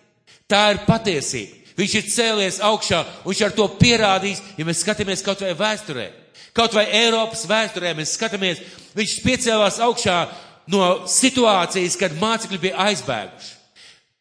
Tā 0.47 0.61
ir 0.71 0.83
patiesība. 0.87 1.63
Viņš 1.75 1.95
ir 1.99 2.05
cēlies 2.13 2.61
augšā, 2.63 3.01
viņš 3.25 3.41
ar 3.43 3.55
to 3.57 3.65
pierādīs, 3.75 4.39
ja 4.55 4.63
mēs 4.67 4.79
skatāmies 4.85 5.23
kaut 5.25 5.41
vai 5.43 5.51
vēsturē. 5.59 6.07
Kaut 6.55 6.71
vai 6.77 6.85
Eiropas 7.01 7.43
vēsturē 7.49 7.91
mēs 7.97 8.13
skatāmies, 8.15 8.61
viņš 8.95 9.17
piecēlās 9.25 9.81
augšā 9.83 10.19
no 10.71 10.85
situācijas, 11.11 11.97
kad 11.99 12.15
mācekļi 12.21 12.61
bija 12.63 12.87
aizbēguši. 12.87 13.51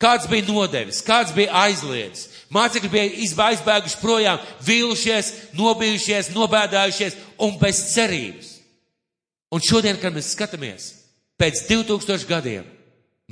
Kāds 0.03 0.27
bija 0.29 0.49
nodevis, 0.49 0.99
kāds 1.07 1.31
bija 1.37 1.55
aizliedzis. 1.63 2.27
Mācekļi 2.53 2.91
bija 2.91 3.31
aizbēguši 3.47 4.01
projām, 4.03 4.43
vīlušies, 4.67 5.31
nobijušies, 5.55 6.33
nobēdājušies 6.35 7.17
un 7.47 7.55
bez 7.63 7.81
cerības. 7.95 8.51
Un 9.55 9.63
šodien, 9.63 9.97
kad 10.03 10.15
mēs 10.15 10.35
skatāmies 10.35 10.91
pēc 11.39 11.69
2000 11.71 12.27
gadiem, 12.27 12.67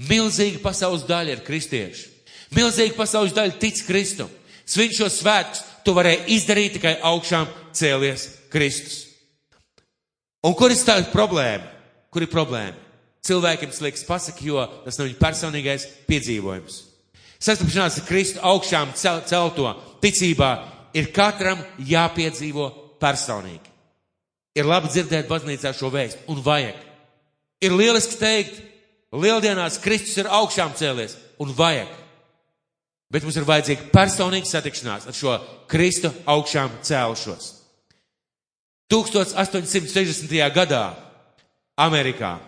milzīga 0.09 0.61
pasaules 0.62 1.06
daļa 1.09 1.37
ir 1.37 1.44
kristieši. 1.47 2.09
Milzīga 2.56 2.97
pasaules 2.97 3.35
daļa 3.37 3.59
tic 3.61 3.80
Kristum. 3.87 4.30
Svin 4.68 4.92
šo 4.94 5.09
svētkus 5.11 5.64
tu 5.85 5.94
varēji 5.97 6.37
izdarīt 6.37 6.76
tikai 6.76 6.94
augšām 7.09 7.49
cēlies 7.76 8.28
Kristus. 8.52 9.02
Un 10.42 10.54
kur 10.59 10.73
ir 10.75 10.80
tā 10.82 10.99
problēma? 11.12 11.68
Kur 12.12 12.25
ir 12.25 12.30
problēma? 12.30 12.78
Cilvēkiem 13.23 13.71
tas 13.71 13.82
liekas 13.85 14.02
pasaka, 14.06 14.42
jo 14.42 14.62
tas 14.85 14.99
nav 14.99 15.06
viņa 15.06 15.21
personīgais 15.21 15.87
piedzīvojums. 16.09 16.78
Sastapšanās 17.42 18.00
ar 18.00 18.06
Kristu 18.06 18.42
augšām 18.42 18.94
cel, 18.99 19.23
celto 19.26 19.71
ticībā 20.02 20.50
ir 20.99 21.12
katram 21.14 21.62
jāpiedzīvo 21.78 22.68
personīgi. 23.02 23.71
Ir 24.59 24.68
labi 24.68 24.90
dzirdēt 24.92 25.30
baznīcā 25.30 25.73
šo 25.75 25.88
vēstu, 25.94 26.26
un 26.30 26.42
vajag. 26.44 26.76
Ir 27.62 27.75
lieliski 27.78 28.18
teikt, 28.21 28.59
lieldienās 29.12 29.81
Kristus 29.83 30.16
ir 30.21 30.31
augšām 30.31 30.73
cēlies, 30.78 31.16
un 31.42 31.52
vajag. 31.57 31.90
Bet 33.12 33.26
mums 33.26 33.37
ir 33.37 33.45
vajadzīga 33.49 33.90
personīga 33.92 34.49
satikšanās 34.49 35.09
ar 35.11 35.16
šo 35.16 35.35
Kristu 35.69 36.12
augšām 36.25 36.78
cēlušos. 36.87 37.50
1860. 38.92 40.33
gadā 40.52 40.85
Amerikā 41.81 42.38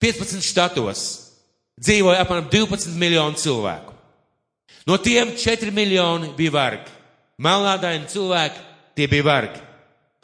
15 0.00 0.44
štatos 0.46 1.04
dzīvoja 1.80 2.22
apmēram 2.22 2.48
12 2.52 2.94
miljonu 2.98 3.40
cilvēku. 3.40 3.94
No 4.88 4.96
tiem 5.02 5.34
4 5.36 5.72
miljoni 5.74 6.30
bija 6.36 6.54
vergi. 6.54 6.94
Melnādaini 7.38 8.08
cilvēki, 8.10 8.62
tie 8.96 9.06
bija 9.10 9.26
vergi. 9.26 9.60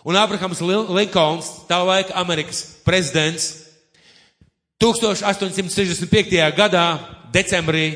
Un 0.04 0.16
Abrahams 0.20 0.60
Linkolns, 0.60 1.50
tā 1.68 1.78
laika 1.84 2.16
Amerikas 2.20 2.64
prezidents, 2.84 3.63
1865. 4.82 6.40
gadā, 6.56 6.86
decembrī, 7.34 7.86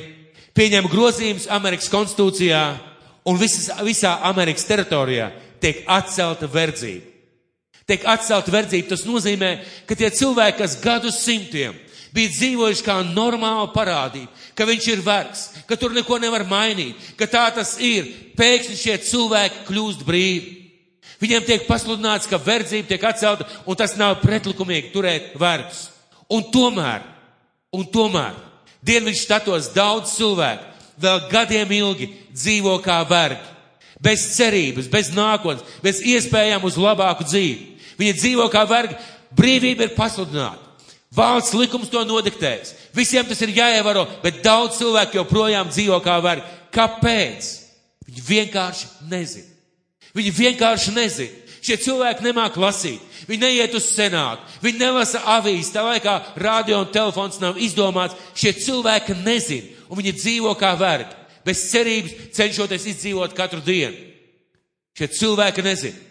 pieņem 0.55 0.89
grozījumus 0.91 1.49
Amerikas 1.51 1.91
konstitūcijā 1.93 2.63
un 3.29 3.39
visas, 3.39 3.71
visā 3.87 4.19
Amerikas 4.27 4.67
teritorijā 4.69 5.31
tiek 5.63 5.83
atcelta 5.91 6.49
verdzība. 6.51 7.07
Tiek 7.89 8.05
atcelta 8.05 8.53
verdzība, 8.53 8.91
tas 8.91 9.07
nozīmē, 9.09 9.53
ka 9.89 9.97
tie 9.97 10.11
cilvēki, 10.13 10.59
kas 10.61 10.77
gadu 10.83 11.13
simtiem 11.15 11.77
bija 12.13 12.33
dzīvojuši 12.33 12.85
kā 12.85 12.99
normāla 13.05 13.69
parādība, 13.73 14.29
ka 14.57 14.67
viņš 14.69 14.87
ir 14.93 15.03
vergs, 15.05 15.45
ka 15.69 15.77
tur 15.77 15.93
neko 15.97 16.19
nevar 16.21 16.45
mainīt, 16.49 16.97
ka 17.17 17.29
tā 17.31 17.45
tas 17.55 17.77
ir, 17.81 18.09
pēkšņi 18.37 18.77
šie 18.81 18.97
cilvēki 19.11 19.65
kļūst 19.69 20.05
brīvi. 20.09 20.55
Viņiem 21.19 21.47
tiek 21.47 21.67
pasludināts, 21.67 22.29
ka 22.31 22.39
verdzība 22.39 22.93
tiek 22.93 23.05
atcelta, 23.09 23.47
un 23.67 23.77
tas 23.77 23.97
nav 23.99 24.21
pretlikumīgi 24.23 24.93
turēt 24.95 25.33
vergus. 25.41 25.89
Un 26.33 26.45
tomēr, 26.53 27.03
un 27.73 27.87
tomēr, 27.89 28.37
Dienvidu 28.85 29.19
štatos 29.19 29.73
daudz 29.75 30.13
cilvēku 30.15 30.67
vēl 31.03 31.25
gadiem 31.33 31.73
ilgi 31.81 32.09
dzīvo 32.31 32.77
kā 32.85 33.01
vergi 33.09 33.57
bez 34.03 34.23
cerības, 34.37 34.87
bez 34.91 35.11
nākotnes, 35.15 35.67
bez 35.83 35.99
iespējām 36.07 36.63
uz 36.67 36.79
labāku 36.79 37.27
dzīvi. 37.27 37.75
Viņi 37.99 38.15
dzīvo 38.21 38.47
kā 38.53 38.63
vergi, 38.71 38.95
brīvība 39.35 39.89
ir 39.89 39.97
pasludināta. 39.97 40.63
Valsts 41.15 41.57
likums 41.57 41.91
to 41.91 42.05
nodiktēs. 42.07 42.75
Visiem 42.95 43.27
tas 43.27 43.41
ir 43.43 43.55
jāievaro, 43.57 44.05
bet 44.23 44.43
daudz 44.45 44.79
cilvēku 44.79 45.19
joprojām 45.19 45.71
dzīvo 45.73 45.99
kā 46.05 46.19
vergi. 46.23 46.47
Kāpēc? 46.75 47.49
Viņi 48.07 48.25
vienkārši 48.29 48.91
nezina. 49.11 49.51
Viņi 50.15 50.35
vienkārši 50.37 50.95
nezina. 50.95 51.48
Šie 51.69 51.77
cilvēki 51.85 52.25
nemāk 52.25 52.57
lasīt. 52.57 53.03
Viņi 53.29 53.43
neiet 53.43 53.75
uz 53.77 53.91
senātu. 53.93 54.41
Viņi 54.65 54.81
nelasa 54.81 55.21
avīzes. 55.37 55.75
Tā 55.75 55.83
laikā 55.85 56.15
radio 56.41 56.79
un 56.81 56.93
telefons 56.95 57.37
nav 57.43 57.61
izdomāts. 57.61 58.17
Šie 58.33 58.55
cilvēki 58.57 59.19
nezina. 59.21 59.75
Un 59.93 60.01
viņi 60.01 60.15
dzīvo 60.17 60.55
kā 60.57 60.73
vergi 60.81 61.19
bez 61.49 61.63
cerības, 61.71 62.17
cenšoties 62.37 62.87
izdzīvot 62.93 63.37
katru 63.37 63.63
dienu. 63.65 63.97
Šie 64.99 65.09
cilvēki 65.21 65.65
nezina. 65.65 66.05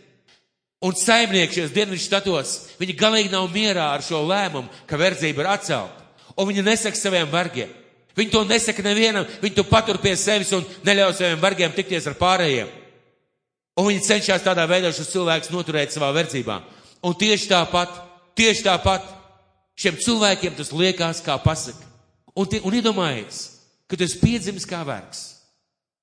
Un 0.86 0.94
saimnieki 0.98 1.58
šajos 1.58 1.74
dienvidu 1.74 2.02
štatos, 2.04 2.54
viņi 2.78 2.96
galīgi 2.98 3.34
nav 3.34 3.48
mierā 3.50 3.88
ar 3.96 4.04
šo 4.06 4.22
lēmumu, 4.30 4.70
ka 4.86 5.00
verdzība 5.00 5.42
ir 5.42 5.50
atcelta. 5.56 6.06
Un 6.38 6.50
viņi 6.52 6.66
nesaka 6.66 7.00
saviem 7.00 7.30
vargiem. 7.32 7.72
Viņi 8.18 8.34
to 8.34 8.44
nesaka 8.50 8.86
nevienam, 8.86 9.26
viņi 9.42 9.58
to 9.58 9.66
patur 9.66 9.98
pie 10.02 10.14
sevis 10.18 10.54
un 10.54 10.66
neļauj 10.86 11.18
saviem 11.18 11.42
vargiem 11.42 11.74
tikties 11.74 12.06
ar 12.10 12.18
pārējiem. 12.18 12.70
Un 13.78 13.90
viņi 13.92 14.06
cenšas 14.08 14.46
tādā 14.46 14.66
veidā 14.70 14.90
šos 14.96 15.12
cilvēkus 15.14 15.52
noturēt 15.54 15.94
savā 15.94 16.10
verdzībā. 16.16 16.58
Un 17.06 17.14
tieši 17.14 17.50
tāpat, 17.52 17.94
tieši 18.38 18.66
tāpat 18.66 19.06
šiem 19.78 20.00
cilvēkiem 20.02 20.56
tas 20.58 20.74
liekas 20.74 21.22
kā 21.26 21.38
pasaka. 21.44 21.86
Un, 22.38 22.50
tie, 22.50 22.62
un 22.66 22.74
iedomājies, 22.74 23.44
ka 23.90 23.98
tu 23.98 24.06
esi 24.06 24.20
piedzimis 24.22 24.66
kā 24.70 24.82
vergs. 24.86 25.24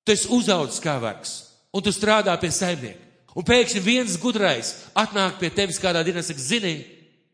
Tu 0.07 0.15
esi 0.15 0.31
uzaudzis 0.31 0.83
kā 0.85 0.95
vergs, 1.03 1.35
un 1.75 1.83
tu 1.83 1.91
strādā 1.95 2.35
pie 2.41 2.53
saimnieka. 2.55 3.01
Un 3.35 3.43
pēkšņi 3.47 3.81
viens 3.83 4.19
gudrais 4.23 4.71
atnāk 4.95 5.41
pie 5.41 5.51
tevis 5.51 5.81
kādā 5.83 6.05
dienā 6.07 6.23
un 6.23 6.27
saka, 6.27 6.39
zini, 6.39 6.77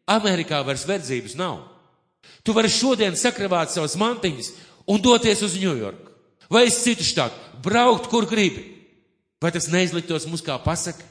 Amerikā 0.09 0.63
vairs 0.65 0.87
verdzības 0.89 1.37
nav. 1.37 1.59
Tu 2.41 2.55
vari 2.57 2.71
šodien 2.73 3.19
sakravāt 3.19 3.75
savas 3.75 3.99
mantiņas 4.01 4.55
un 4.89 5.03
doties 5.05 5.43
uz 5.45 5.59
Ņujorku 5.61 6.11
vai 6.51 6.67
uz 6.67 6.81
citu 6.83 7.07
štātu, 7.07 7.39
braukt, 7.63 8.11
kur 8.11 8.27
gribi. 8.27 8.80
Vai 9.41 9.53
tas 9.53 9.71
neizliktos 9.73 10.27
mums 10.29 10.45
kā 10.45 10.59
pasaka? 10.61 11.05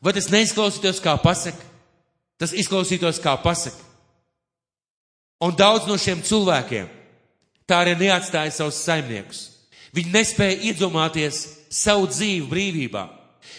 Vai 0.00 0.12
tas 0.16 0.28
neizklausītos 0.32 1.00
kā 1.00 1.14
pasaka? 1.20 1.70
Tas 2.40 2.52
izklausītos 2.56 3.20
kā 3.20 3.34
pasaka. 3.40 3.88
Un 5.40 5.56
daudz 5.56 5.86
no 5.88 5.96
šiem 5.96 6.20
cilvēkiem 6.24 6.88
tā 7.68 7.80
arī 7.80 7.94
neatstāja 7.96 8.52
savus 8.52 8.80
saimniekus. 8.84 9.46
Viņi 9.96 10.12
nespēja 10.12 10.58
iedomāties 10.70 11.40
savu 11.72 12.08
dzīvi 12.10 12.44
brīvībā. 12.50 13.06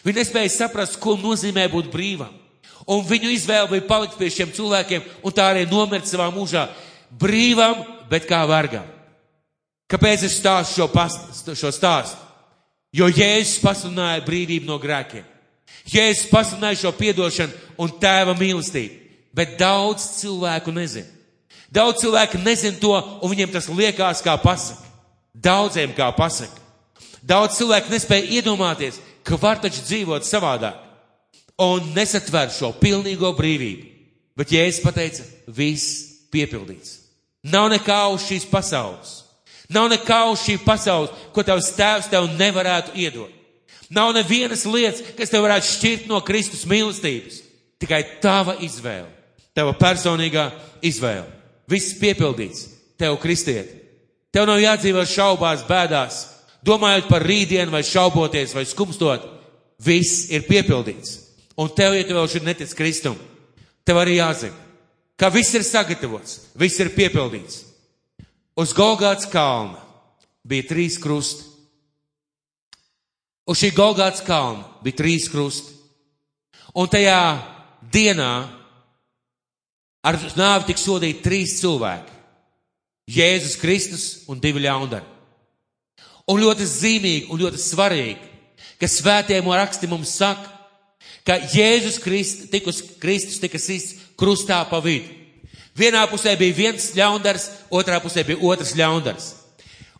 Viņi 0.06 0.20
nespēja 0.22 0.54
saprast, 0.54 1.00
ko 1.02 1.18
nozīmē 1.20 1.66
būt 1.72 1.90
brīvam. 1.94 2.34
Un 2.90 3.04
viņu 3.06 3.30
izvēle 3.34 3.70
bija 3.74 3.88
palikt 3.90 4.18
pie 4.18 4.30
šiem 4.34 4.54
cilvēkiem 4.56 5.06
un 5.26 5.36
tā 5.36 5.52
arī 5.52 5.66
nomirt 5.70 6.10
savā 6.10 6.30
mūžā 6.34 6.68
brīvam, 7.22 7.84
bet 8.10 8.26
kā 8.30 8.42
vargam. 8.50 8.86
Kāpēc 9.92 10.26
es 10.26 10.38
stāstu 10.40 10.80
šo, 10.80 10.88
past, 10.94 11.50
šo 11.58 11.72
stāstu? 11.74 12.21
Jo 12.92 13.08
Jēzus 13.08 13.62
pasludināja 13.64 14.24
brīvību 14.26 14.68
no 14.68 14.78
grēkiem. 14.82 15.24
Jēzus 15.88 16.28
pasludināja 16.32 16.82
šo 16.82 16.92
piedošanu 16.98 17.56
un 17.80 17.94
tēva 18.02 18.36
mīlestību, 18.38 18.98
bet 19.36 19.56
daudz 19.60 20.06
cilvēku 20.20 20.74
nezina. 20.76 21.08
Daudz 21.72 22.04
cilvēku 22.04 22.42
nezina 22.44 22.76
to, 22.82 22.92
un 23.24 23.32
viņiem 23.32 23.54
tas 23.54 23.70
liekas 23.72 24.24
kā 24.26 24.36
pasaka. 24.44 24.84
Daudziem 25.32 25.94
kā 25.96 26.10
pasaka. 26.12 26.60
Daudz 27.24 27.56
cilvēku 27.62 27.94
nespēja 27.94 28.42
iedomāties, 28.42 29.00
ka 29.24 29.40
var 29.40 29.62
taču 29.64 29.84
dzīvot 29.86 30.28
savādāk 30.28 30.82
un 31.62 31.94
nesatver 31.96 32.52
šo 32.52 32.74
pilnīgo 32.76 33.32
brīvību. 33.38 33.88
Bet 34.36 34.52
Jēzus 34.52 34.84
pateica, 34.84 35.24
viss 35.48 36.28
piepildīts. 36.34 36.98
Nav 37.48 37.70
nekā 37.72 38.04
uz 38.14 38.26
šīs 38.28 38.48
pasaules. 38.50 39.22
Nav 39.72 39.88
nekā 39.92 40.24
uz 40.32 40.42
šī 40.44 40.58
pasaules, 40.66 41.14
ko 41.32 41.44
tavs 41.48 41.72
tēvs 41.78 42.10
tev 42.12 42.28
nevarētu 42.40 42.96
iedot. 43.00 43.32
Nav 43.92 44.14
nevienas 44.16 44.66
lietas, 44.68 45.04
kas 45.18 45.32
tev 45.32 45.44
varētu 45.46 45.68
šķirt 45.68 46.10
no 46.12 46.22
Kristus 46.24 46.64
mīlestības. 46.68 47.42
Tikai 47.82 48.04
tava 48.24 48.56
izvēle, 48.64 49.10
tava 49.58 49.74
personīgā 49.76 50.50
izvēle. 50.86 51.28
Viss 51.72 51.96
piepildīts 52.00 52.68
tev, 53.02 53.18
kristieti. 53.20 53.80
Tev 54.32 54.46
nav 54.48 54.62
jādzīvo 54.62 55.04
šaubās, 55.08 55.66
bēdās, 55.68 56.22
domājot 56.64 57.10
par 57.10 57.26
rītdienu 57.26 57.74
vai 57.74 57.82
šauboties 57.84 58.54
vai 58.56 58.64
skumstot. 58.70 59.26
Viss 59.82 60.28
ir 60.32 60.46
piepildīts. 60.48 61.18
Un 61.60 61.72
tev, 61.76 61.98
ja 61.98 62.06
tu 62.08 62.16
vēl 62.16 62.30
šeit 62.32 62.46
netic 62.46 62.72
Kristum, 62.78 63.18
tev 63.84 64.00
arī 64.00 64.20
jāzina, 64.20 64.56
ka 65.20 65.30
viss 65.34 65.54
ir 65.58 65.66
sagatavots, 65.68 66.38
viss 66.58 66.80
ir 66.80 66.94
piepildīts. 66.96 67.71
Uz 68.60 68.74
Golgāts 68.76 69.30
kalna 69.32 69.80
bija 70.44 70.68
trīs 70.70 70.98
krusti. 71.02 71.48
Uz 73.48 73.60
šī 73.60 73.72
Golgāts 73.76 74.24
kalna 74.26 74.66
bija 74.84 75.02
trīs 75.04 75.30
krusti. 75.32 75.78
Un 76.76 76.88
tajā 76.88 77.22
dienā 77.92 78.34
Ar 80.02 80.18
nāvi 80.34 80.72
tika 80.72 80.82
sodīti 80.82 81.22
trīs 81.22 81.60
cilvēki- 81.60 82.16
Jēzus 83.18 83.58
Kristus 83.62 84.06
un 84.28 84.40
divi 84.42 84.64
ļaundari. 84.64 85.06
Un 86.28 86.42
ļoti 86.42 86.66
zīmīgi 86.66 87.30
un 87.30 87.40
ļoti 87.40 87.60
svarīgi, 87.62 88.30
ka 88.80 88.88
svētējumu 88.90 89.54
raksti 89.54 89.90
mums 89.90 90.16
saka, 90.18 90.50
ka 91.26 91.38
Jēzus 91.54 92.00
Kristus, 92.02 92.50
tikus, 92.50 92.82
Kristus 93.02 93.40
tika 93.40 93.60
sists 93.60 94.00
krustā 94.18 94.64
pa 94.70 94.80
vidu. 94.82 95.21
Vienā 95.78 96.02
pusē 96.12 96.34
bija 96.40 96.56
viens 96.56 96.90
ļaundars, 96.96 97.48
otrā 97.72 98.02
pusē 98.04 98.26
bija 98.28 98.42
otrs 98.44 98.74
ļaundars. 98.76 99.30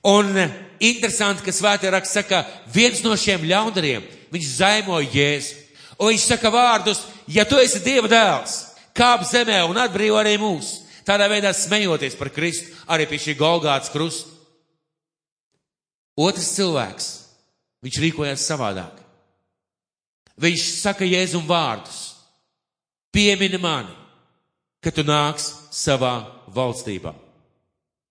Un 0.04 0.34
interesanti, 0.82 1.46
ka 1.46 1.54
svētē 1.54 1.92
raksts 1.94 2.18
saka, 2.18 2.42
viens 2.74 3.04
no 3.06 3.16
šiem 3.16 3.46
ļaundariem, 3.48 4.04
viņš 4.34 4.50
zaimoja 4.58 5.10
Jēzu. 5.14 5.58
Un 6.02 6.10
viņš 6.10 6.26
saka 6.26 6.50
vārdus, 6.50 7.04
ja 7.30 7.46
tu 7.46 7.60
esi 7.62 7.80
Dieva 7.86 8.10
dēls, 8.10 8.56
kāp 8.98 9.24
zemē 9.30 9.62
un 9.70 9.78
atbrīvo 9.78 10.18
arī 10.18 10.34
mūs. 10.42 10.80
Tādā 11.06 11.28
veidā 11.30 11.54
smejoties 11.54 12.18
par 12.18 12.32
Kristu 12.34 12.74
arī 12.90 13.08
pie 13.10 13.20
šī 13.22 13.38
Golgāts 13.38 13.92
krusta. 13.94 14.30
Otrs 16.18 16.50
cilvēks, 16.58 17.08
viņš 17.86 18.02
rīkojās 18.04 18.46
savādāk. 18.50 18.98
Viņš 20.42 20.66
saka 20.82 21.06
Jēzum 21.06 21.46
vārdus. 21.48 22.10
piemini 23.12 23.58
mani, 23.60 23.92
kad 24.82 24.96
tu 24.98 25.06
nāks 25.06 25.52
savā 25.72 26.16
valstībā. 26.52 27.14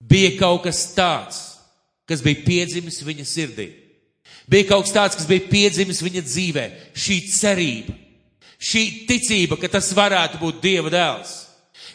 Bija 0.01 0.33
kaut 0.39 0.65
kas 0.65 0.85
tāds, 0.97 1.41
kas 2.09 2.23
bija 2.25 2.45
piedzimis 2.47 3.03
viņa 3.05 3.27
sirdī. 3.27 3.69
Bija 4.51 4.71
kaut 4.71 4.87
kas 4.87 4.95
tāds, 4.95 5.19
kas 5.19 5.29
bija 5.29 5.47
piedzimis 5.51 6.01
viņa 6.03 6.23
dzīvē. 6.27 6.65
Šī 6.97 7.19
cerība, 7.31 7.95
šī 8.59 8.85
ticība, 9.11 9.59
ka 9.61 9.71
tas 9.71 9.93
varētu 9.95 10.41
būt 10.41 10.63
Dieva 10.65 10.91
dēls, 10.91 11.35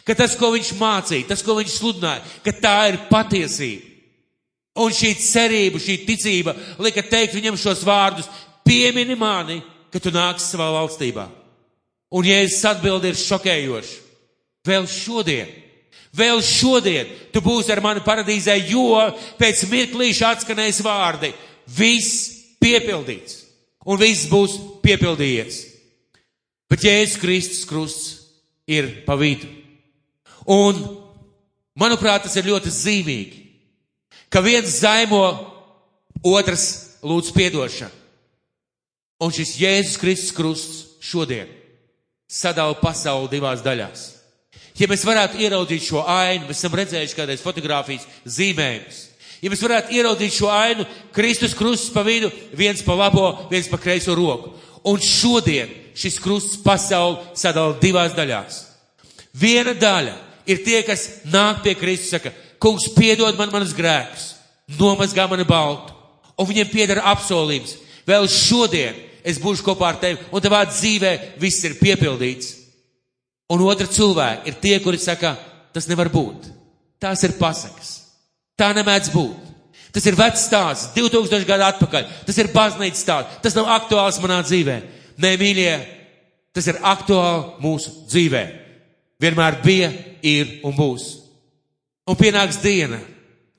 ka 0.06 0.14
tas, 0.16 0.36
ko 0.38 0.52
viņš 0.54 0.72
mācīja, 0.78 1.28
tas, 1.32 1.42
ko 1.44 1.58
viņš 1.58 1.74
sludināja, 1.74 2.24
ka 2.46 2.54
tā 2.54 2.78
ir 2.92 3.02
patiesība. 3.10 3.92
Un 4.76 4.92
šī 4.92 5.14
cerība, 5.16 5.80
šī 5.80 6.02
ticība 6.04 6.52
lika 6.84 7.00
teikt 7.00 7.32
viņam 7.32 7.56
šos 7.56 7.80
vārdus: 7.86 8.28
piemini 8.60 9.16
mani, 9.16 9.62
ka 9.88 10.00
tu 10.00 10.12
nāksi 10.12 10.50
savā 10.50 10.68
valstībā. 10.74 11.24
Un 12.12 12.26
Jēzus 12.28 12.64
atbild 12.68 13.04
ir 13.08 13.16
šokējoši. 13.16 14.05
Vēl 14.66 14.88
šodien, 14.90 15.50
vēl 16.16 16.42
šodien 16.42 17.10
tu 17.32 17.42
būsi 17.44 17.70
ar 17.72 17.82
mani 17.84 18.02
paradīzē, 18.04 18.56
jo 18.70 18.98
pēc 19.38 19.66
mirklīša 19.70 20.32
atskanēs 20.34 20.82
vārdi. 20.84 21.32
Viss 21.66 22.32
piepildīts. 22.62 23.42
Un 23.86 24.00
viss 24.00 24.26
būs 24.30 24.56
piepildījies. 24.82 25.60
Bet 26.66 26.82
Jēzus 26.82 27.20
Kristus 27.22 27.66
krusts 27.68 28.08
ir 28.66 28.88
pa 29.06 29.14
vidu. 29.18 29.46
Un, 30.50 30.78
manuprāt, 31.78 32.24
tas 32.26 32.34
ir 32.38 32.48
ļoti 32.50 32.72
zīmīgi, 32.74 33.44
ka 34.30 34.42
viens 34.42 34.80
zaimo, 34.82 35.22
otrs 36.26 36.66
lūdz 37.06 37.30
piedošanu. 37.34 38.02
Un 39.22 39.32
šis 39.32 39.54
Jēzus 39.62 40.00
Kristus 40.02 40.34
krusts 40.34 40.82
šodien 41.00 41.48
sadala 42.28 42.74
pasauli 42.80 43.30
divās 43.32 43.62
daļās. 43.64 44.15
Ja 44.76 44.88
mēs 44.90 45.04
varētu 45.08 45.40
ieraudzīt 45.40 45.86
šo 45.86 46.02
ainu, 46.04 46.48
mēs 46.48 46.60
esam 46.60 46.74
redzējuši 46.76 47.16
kādreiz 47.16 47.44
fotografijas 47.44 48.04
zīmējumus. 48.28 48.98
Ja 49.40 49.52
mēs 49.52 49.62
varētu 49.64 49.94
ieraudzīt 49.96 50.36
šo 50.36 50.50
ainu, 50.52 50.84
Kristus 51.16 51.54
krusts 51.56 51.92
pa 51.92 52.04
vidu, 52.04 52.30
viens 52.56 52.82
pa 52.84 52.96
labo, 52.96 53.28
viens 53.50 53.68
pa 53.72 53.80
kreiso 53.80 54.16
roku. 54.16 54.52
Un 54.86 55.00
šodien 55.02 55.72
šis 55.96 56.18
krusts 56.22 56.60
pasauli 56.64 57.36
sadala 57.38 57.76
divās 57.80 58.14
daļās. 58.16 58.60
Viena 59.36 59.72
daļa 59.76 60.14
ir 60.48 60.62
tie, 60.64 60.80
kas 60.86 61.06
nāk 61.28 61.62
pie 61.64 61.76
Kristus, 61.76 62.12
saka, 62.14 62.32
kungs 62.62 62.88
piedod 62.96 63.36
man 63.38 63.52
manas 63.52 63.74
grēkus, 63.76 64.34
nomazgā 64.78 65.28
mani 65.30 65.48
baltu. 65.48 65.94
Un 66.36 66.48
viņiem 66.48 66.68
piedara 66.68 67.04
apsolījums. 67.14 67.78
Vēl 68.06 68.28
šodien 68.28 68.96
es 69.26 69.40
būšu 69.42 69.64
kopā 69.66 69.94
ar 69.94 70.00
tevi, 70.00 70.20
un 70.30 70.44
tavā 70.44 70.62
dzīvē 70.68 71.12
viss 71.40 71.64
ir 71.64 71.78
piepildīts. 71.80 72.65
Un 73.52 73.62
otra 73.62 73.86
cilvēka 73.86 74.48
ir 74.50 74.56
tie, 74.62 74.76
kuri 74.82 74.98
saka, 74.98 75.36
tas 75.74 75.86
nevar 75.90 76.10
būt. 76.10 76.48
Tās 77.02 77.22
ir 77.26 77.36
pasakas. 77.38 77.92
Tā 78.58 78.72
nemēdz 78.74 79.12
būt. 79.14 79.52
Tas 79.94 80.04
ir 80.08 80.16
vecs 80.18 80.46
stāsts, 80.48 80.90
2000 80.96 81.46
gadu 81.48 81.64
atpakaļ. 81.68 82.08
Tas 82.26 82.38
ir 82.40 82.50
baznīcas 82.52 83.04
stāsts. 83.04 83.38
Tas 83.44 83.56
nav 83.56 83.70
aktuāls 83.76 84.18
manā 84.20 84.42
dzīvē. 84.44 84.76
Nē, 85.22 85.30
mīļie, 85.40 85.72
tas 86.56 86.66
ir 86.68 86.80
aktuāli 86.84 87.62
mūsu 87.64 87.92
dzīvē. 88.10 88.42
Vienmēr 89.22 89.60
bija, 89.64 89.92
ir 90.26 90.58
un 90.66 90.74
būs. 90.76 91.06
Un 92.06 92.18
pienāks 92.18 92.58
diena, 92.62 92.98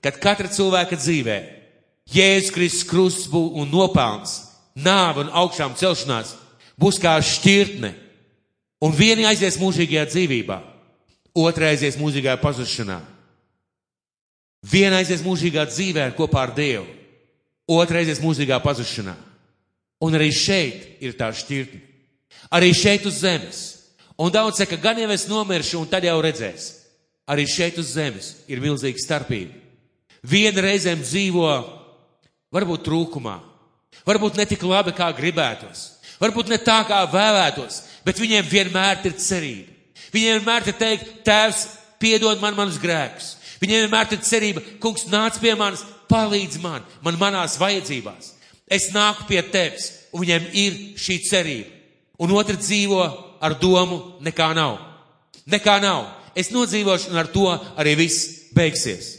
kad 0.03 0.19
katra 0.21 0.51
cilvēka 0.51 0.99
dzīvē 0.99 1.37
Jēzus 2.13 2.53
Kristus 2.55 2.87
krusts 2.87 3.31
un 3.33 3.67
nopelns 3.71 4.37
nāve 4.77 5.25
un 5.25 5.31
augšām 5.33 5.75
celšanās 5.75 6.35
būs 6.79 6.99
kā 7.01 7.17
šķirtne. 7.19 7.93
Un 8.83 8.93
vieni 8.93 9.25
aizies 9.25 9.57
mūžīgajā 9.57 10.05
dzīvībā, 10.11 10.57
otra 11.37 11.71
aizies 11.71 11.97
mūžīgajā 11.97 12.37
pazušanā. 12.41 12.97
Viena 14.67 14.99
aizies 15.01 15.23
mūžīgā 15.25 15.65
dzīvē 15.69 16.09
kopā 16.17 16.43
ar 16.45 16.53
Dievu, 16.57 16.85
otra 17.69 18.01
aizies 18.01 18.21
mūžīgā 18.21 18.59
pazušanā. 18.61 19.15
Un 20.03 20.13
arī 20.13 20.29
šeit 20.35 21.01
ir 21.01 21.17
tā 21.17 21.31
šķirtne. 21.33 21.81
Arī 22.53 22.69
šeit 22.77 23.05
uz 23.09 23.23
zemes. 23.23 23.63
Un 24.17 24.29
daudz 24.33 24.61
saka, 24.61 24.77
gan 24.81 24.97
jau 25.01 25.09
es 25.13 25.25
nomiršu, 25.29 25.81
un 25.81 25.89
tad 25.89 26.05
jau 26.05 26.17
redzēs. 26.21 26.69
Arī 27.29 27.47
šeit 27.49 27.77
uz 27.81 27.95
zemes 27.97 28.35
ir 28.49 28.61
milzīga 28.61 29.01
starpība. 29.01 29.57
Viena 30.21 30.61
reizēm 30.63 31.01
dzīvo 31.01 31.49
varbūt 32.53 32.85
trūkumā, 32.85 33.37
Varbūt 34.07 34.37
ne 34.39 34.45
tik 34.47 34.61
labi, 34.63 34.93
kā 34.95 35.09
gribētos. 35.15 35.96
Varbūt 36.21 36.49
ne 36.49 36.57
tā, 36.61 36.79
kā 36.87 37.03
vēlētos, 37.11 37.81
bet 38.05 38.21
viņiem 38.21 38.47
vienmēr 38.49 39.03
ir 39.05 39.17
cerība. 39.21 39.73
Viņiem 40.13 40.39
vienmēr 40.39 40.69
ir 40.69 40.77
teikt, 40.79 41.11
Tēvs, 41.27 41.65
piedod 42.01 42.41
man 42.41 42.55
manus 42.57 42.79
grēkus. 42.81 43.35
Viņiem 43.61 43.85
vienmēr 43.85 44.13
ir 44.15 44.23
cerība, 44.25 44.63
Kungs, 44.81 45.05
nāc 45.11 45.39
pie 45.41 45.53
manis, 45.57 45.83
palīdz 46.09 46.59
man, 46.63 46.85
man 47.05 47.19
manās 47.19 47.57
vajadzībās. 47.59 48.33
Es 48.67 48.89
nāku 48.95 49.27
pie 49.29 49.41
tevis, 49.51 49.91
un 50.11 50.23
viņiem 50.23 50.47
ir 50.57 50.77
šī 50.99 51.19
cerība. 51.27 51.73
Un 52.23 52.33
otrs 52.33 52.65
dzīvo 52.65 53.01
ar 53.43 53.55
domu, 53.61 54.17
nekā 54.25 54.49
nav. 54.57 54.79
Nekā 55.47 55.77
nav. 55.83 56.07
Es 56.37 56.49
nodzīvošu, 56.53 57.11
un 57.11 57.21
ar 57.21 57.29
to 57.33 57.47
arī 57.77 57.95
viss 57.97 58.49
beigsies. 58.55 59.13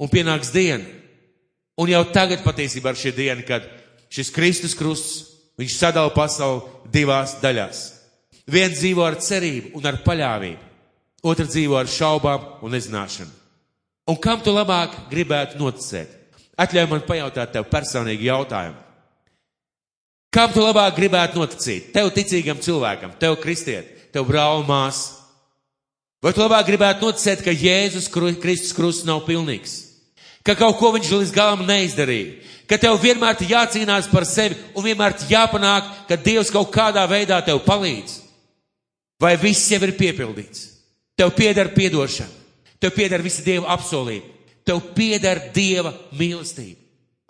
Un 0.00 0.10
pienāks 0.12 0.52
diena. 0.54 0.84
Un 1.80 1.90
jau 1.90 2.04
tagad 2.14 2.44
patiesībā 2.44 2.92
ir 2.92 3.00
šī 3.00 3.12
diena, 3.16 3.42
kad 3.46 3.66
šis 4.12 4.30
Kristus 4.34 4.76
krusts, 4.78 5.33
viņš 5.60 5.76
sadala 5.78 6.12
pasauli 6.14 6.62
divās 6.92 7.36
daļās. 7.42 7.82
Viens 8.50 8.76
dzīvo 8.78 9.04
ar 9.06 9.16
cerību 9.22 9.72
un 9.78 9.88
ar 9.88 10.02
paļāvību, 10.04 10.70
otrs 11.24 11.54
dzīvo 11.54 11.78
ar 11.80 11.88
šaubām 11.88 12.64
un 12.64 12.74
nezināšanu. 12.76 13.32
Un 14.10 14.18
kam 14.20 14.42
tu 14.44 14.52
labāk 14.52 15.06
gribētu 15.08 15.56
noticēt? 15.60 16.10
Atļauj 16.60 16.90
man 16.90 17.06
pajautāt 17.06 17.54
tev 17.54 17.64
personīgi 17.70 18.28
jautājumu. 18.28 18.76
Kam 20.34 20.52
tu 20.52 20.60
labāk 20.60 20.96
gribētu 20.98 21.40
noticēt? 21.40 21.92
Tev 21.94 22.10
ticīgam 22.14 22.60
cilvēkam, 22.62 23.14
tev 23.18 23.38
kristiet, 23.40 24.10
tev 24.12 24.26
brāl 24.28 24.64
māsas. 24.66 25.22
Vai 26.24 26.32
tu 26.34 26.42
labāk 26.42 26.66
gribētu 26.68 27.06
noticēt, 27.06 27.42
ka 27.44 27.52
Jēzus 27.52 28.10
Kristus 28.12 28.72
krusts 28.76 29.06
nav 29.06 29.24
pilnīgs? 29.28 29.93
Ka 30.44 30.54
kaut 30.58 30.76
ko 30.76 30.92
viņš 30.94 31.12
līdz 31.14 31.32
galam 31.34 31.64
neizdarīja? 31.66 32.44
ka 32.68 32.78
tev 32.80 32.98
vienmēr 33.00 33.36
ir 33.42 33.52
jācīnās 33.54 34.08
par 34.10 34.26
sevi 34.28 34.56
un 34.74 34.84
vienmēr 34.86 35.16
ir 35.18 35.34
jāpanāk, 35.36 35.90
ka 36.08 36.16
Dievs 36.16 36.52
kaut 36.52 36.72
kādā 36.72 37.04
veidā 37.08 37.40
tev 37.44 37.60
palīdz. 37.66 38.20
Vai 39.20 39.36
viss 39.40 39.70
jau 39.70 39.80
ir 39.84 39.94
piepildīts? 39.98 40.70
Tev 41.14 41.30
pieder 41.36 41.70
piedošana, 41.74 42.32
tev 42.82 42.94
pieder 42.96 43.22
visi 43.22 43.44
Dieva 43.46 43.70
apsolījumi, 43.76 44.32
tev 44.66 44.80
pieder 44.96 45.40
Dieva 45.54 45.92
mīlestība. 46.18 46.80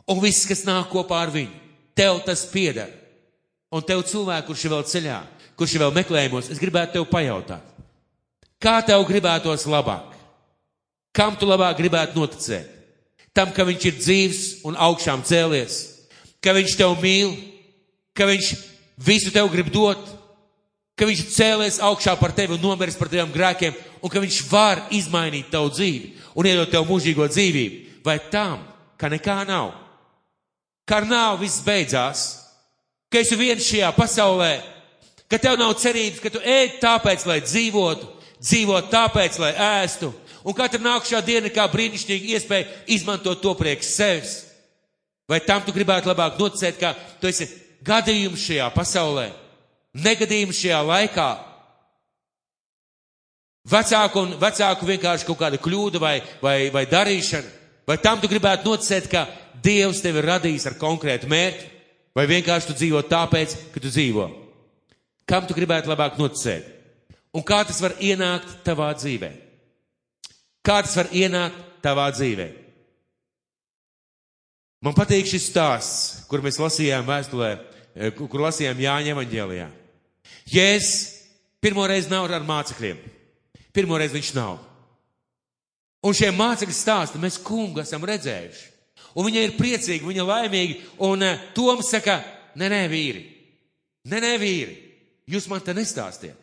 Un 0.08 0.20
viss, 0.22 0.46
kas 0.48 0.64
nāk 0.64 0.90
kopā 0.92 1.20
ar 1.24 1.32
viņu, 1.32 1.52
tev 1.96 2.22
tas 2.24 2.46
pieder. 2.48 2.90
Un 3.74 3.84
tev 3.84 4.04
cilvēku, 4.06 4.52
kurš 4.52 4.64
ir 4.64 4.72
vēl 4.72 4.84
ceļā, 4.88 5.20
kurš 5.58 5.74
ir 5.74 5.84
vēl 5.84 5.94
meklējumos, 5.98 6.50
es 6.52 6.60
gribētu 6.62 6.98
tev 6.98 7.08
pajautāt, 7.10 7.64
kā 8.62 8.78
tev 8.86 9.04
gribētos 9.08 9.66
labāk? 9.68 10.12
Kam 11.14 11.36
tu 11.38 11.46
labāk 11.46 11.76
gribētu 11.78 12.18
noticēt? 12.18 12.73
Tam, 13.34 13.50
ka 13.52 13.66
viņš 13.66 13.86
ir 13.90 13.98
dzīves 13.98 14.42
un 14.64 14.78
augšām 14.78 15.24
cēlies, 15.26 15.80
ka 16.40 16.54
viņš 16.54 16.76
tev 16.78 16.94
mīl, 17.02 17.34
ka 18.14 18.28
viņš 18.30 18.50
visu 19.04 19.32
tev 19.34 19.50
grib 19.52 19.72
dot, 19.74 20.02
ka 20.94 21.08
viņš 21.08 21.24
cēlies 21.34 21.80
augšā 21.82 22.14
par 22.20 22.34
tevi 22.36 22.54
un 22.54 22.62
nomiris 22.62 22.98
par 22.98 23.10
taviem 23.10 23.32
grēkiem, 23.34 23.74
un 24.00 24.12
ka 24.12 24.22
viņš 24.22 24.42
var 24.50 24.84
izmainīt 24.94 25.50
tavu 25.50 25.72
dzīvi 25.74 26.12
un 26.38 26.46
iedot 26.46 26.70
tev 26.70 26.86
mūžīgo 26.86 27.26
dzīvību, 27.30 28.02
vai 28.06 28.18
tam, 28.30 28.62
ka 29.00 29.10
nekā 29.10 29.40
nav. 29.48 29.72
Kā 30.86 31.00
nav, 31.08 31.38
viss 31.40 31.64
beidzās, 31.64 32.24
ka 33.10 33.22
esi 33.22 33.38
viens 33.40 33.64
šajā 33.64 33.90
pasaulē, 33.96 34.52
ka 35.30 35.40
tev 35.40 35.56
nav 35.58 35.72
cerības, 35.80 36.20
ka 36.20 36.30
tu 36.30 36.42
ēd 36.44 36.78
tāpēc, 36.82 37.24
lai 37.26 37.40
dzīvotu, 37.42 38.10
dzīvot 38.44 38.90
tāpēc, 38.92 39.38
lai 39.40 39.54
ēstu, 39.80 40.12
Un 40.44 40.52
katra 40.52 40.80
nākušā 40.82 41.22
diena 41.24 41.48
kā 41.52 41.64
brīnišķīga 41.72 42.34
iespēja 42.36 42.68
izmantot 42.92 43.40
to 43.40 43.54
priekš 43.56 43.88
sevis. 43.94 44.34
Vai 45.28 45.40
tam 45.40 45.62
tu 45.64 45.72
gribētu 45.72 46.10
labāk 46.10 46.36
noticēt, 46.36 46.76
ka 46.76 46.92
tu 47.20 47.30
esi 47.30 47.48
gadījums 47.84 48.42
šajā 48.44 48.66
pasaulē, 48.74 49.30
negadījums 49.96 50.58
šajā 50.60 50.80
laikā, 50.84 51.28
vecāku 53.72 54.20
un 54.20 54.34
vecāku 54.40 54.88
vienkārši 54.90 55.28
kaut 55.28 55.40
kāda 55.40 55.60
kļūda 55.64 56.02
vai, 56.02 56.18
vai, 56.44 56.58
vai 56.74 56.84
darīšana, 56.90 57.54
vai 57.88 57.96
tam 58.04 58.20
tu 58.20 58.28
gribētu 58.28 58.68
noticēt, 58.68 59.08
ka 59.08 59.26
Dievs 59.64 60.02
tevi 60.04 60.20
ir 60.20 60.28
radījis 60.28 60.66
ar 60.68 60.74
konkrētu 60.76 61.28
mērķi, 61.30 61.70
vai 62.12 62.26
vienkārši 62.28 62.68
tu 62.68 62.76
dzīvo 62.76 63.00
tāpēc, 63.08 63.54
ka 63.72 63.80
tu 63.80 63.88
dzīvo. 63.88 64.26
Kam 65.24 65.46
tu 65.48 65.56
gribētu 65.56 65.88
labāk 65.88 66.18
noticēt? 66.20 66.68
Un 67.32 67.42
kā 67.42 67.62
tas 67.64 67.80
var 67.80 67.96
ienākt 67.96 68.58
tavā 68.66 68.90
dzīvē? 68.92 69.30
Kā 70.64 70.80
tas 70.82 70.96
var 70.96 71.10
ienākt 71.12 71.58
tavā 71.84 72.08
dzīvē? 72.14 72.48
Man 74.84 74.96
patīk 74.96 75.28
šis 75.28 75.48
stāsts, 75.48 76.24
kur 76.28 76.44
mēs 76.44 76.60
lasījām 76.60 77.06
vēstulē, 77.08 77.50
eh, 77.96 78.10
kur 78.12 78.40
lasījām 78.40 78.80
Jāņa 78.80 79.12
evaņģēlijā. 79.14 79.68
Jēzus 80.52 81.14
Pirmo 81.64 81.86
reizi 81.88 82.10
nav 82.12 82.28
ar 82.28 82.42
mācekļiem. 82.44 82.98
Pirmo 83.72 83.96
reizi 83.96 84.18
viņš 84.18 84.30
nav. 84.36 84.58
Un 86.04 86.12
šie 86.12 86.28
mācekļi 86.36 86.74
stāsta, 86.76 87.20
mēs 87.20 87.38
kungu 87.40 87.80
esam 87.80 88.04
redzējuši. 88.04 88.66
Un 89.16 89.24
viņa 89.24 89.44
ir 89.46 89.54
priecīga, 89.56 90.04
viņa 90.04 90.26
laimīga. 90.28 90.76
Un 91.08 91.24
uh, 91.24 91.46
Toms 91.56 91.88
saka, 91.88 92.18
nē, 92.60 92.68
nē, 92.68 92.82
vīri. 92.92 93.22
Nē, 94.12 94.20
nē, 94.20 94.34
vīri. 94.42 94.76
Jūs 95.32 95.48
man 95.48 95.64
te 95.64 95.72
nestāstiet. 95.72 96.36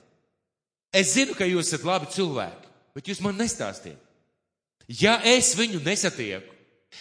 Es 0.90 1.14
zinu, 1.14 1.38
ka 1.38 1.46
jūs 1.46 1.70
esat 1.70 1.86
labi 1.86 2.10
cilvēki, 2.16 2.74
bet 2.98 3.14
jūs 3.14 3.22
man 3.22 3.38
nestāstiet. 3.38 4.02
Ja 4.88 5.20
es 5.28 5.54
viņu 5.56 5.82
nesatieku, 5.86 6.54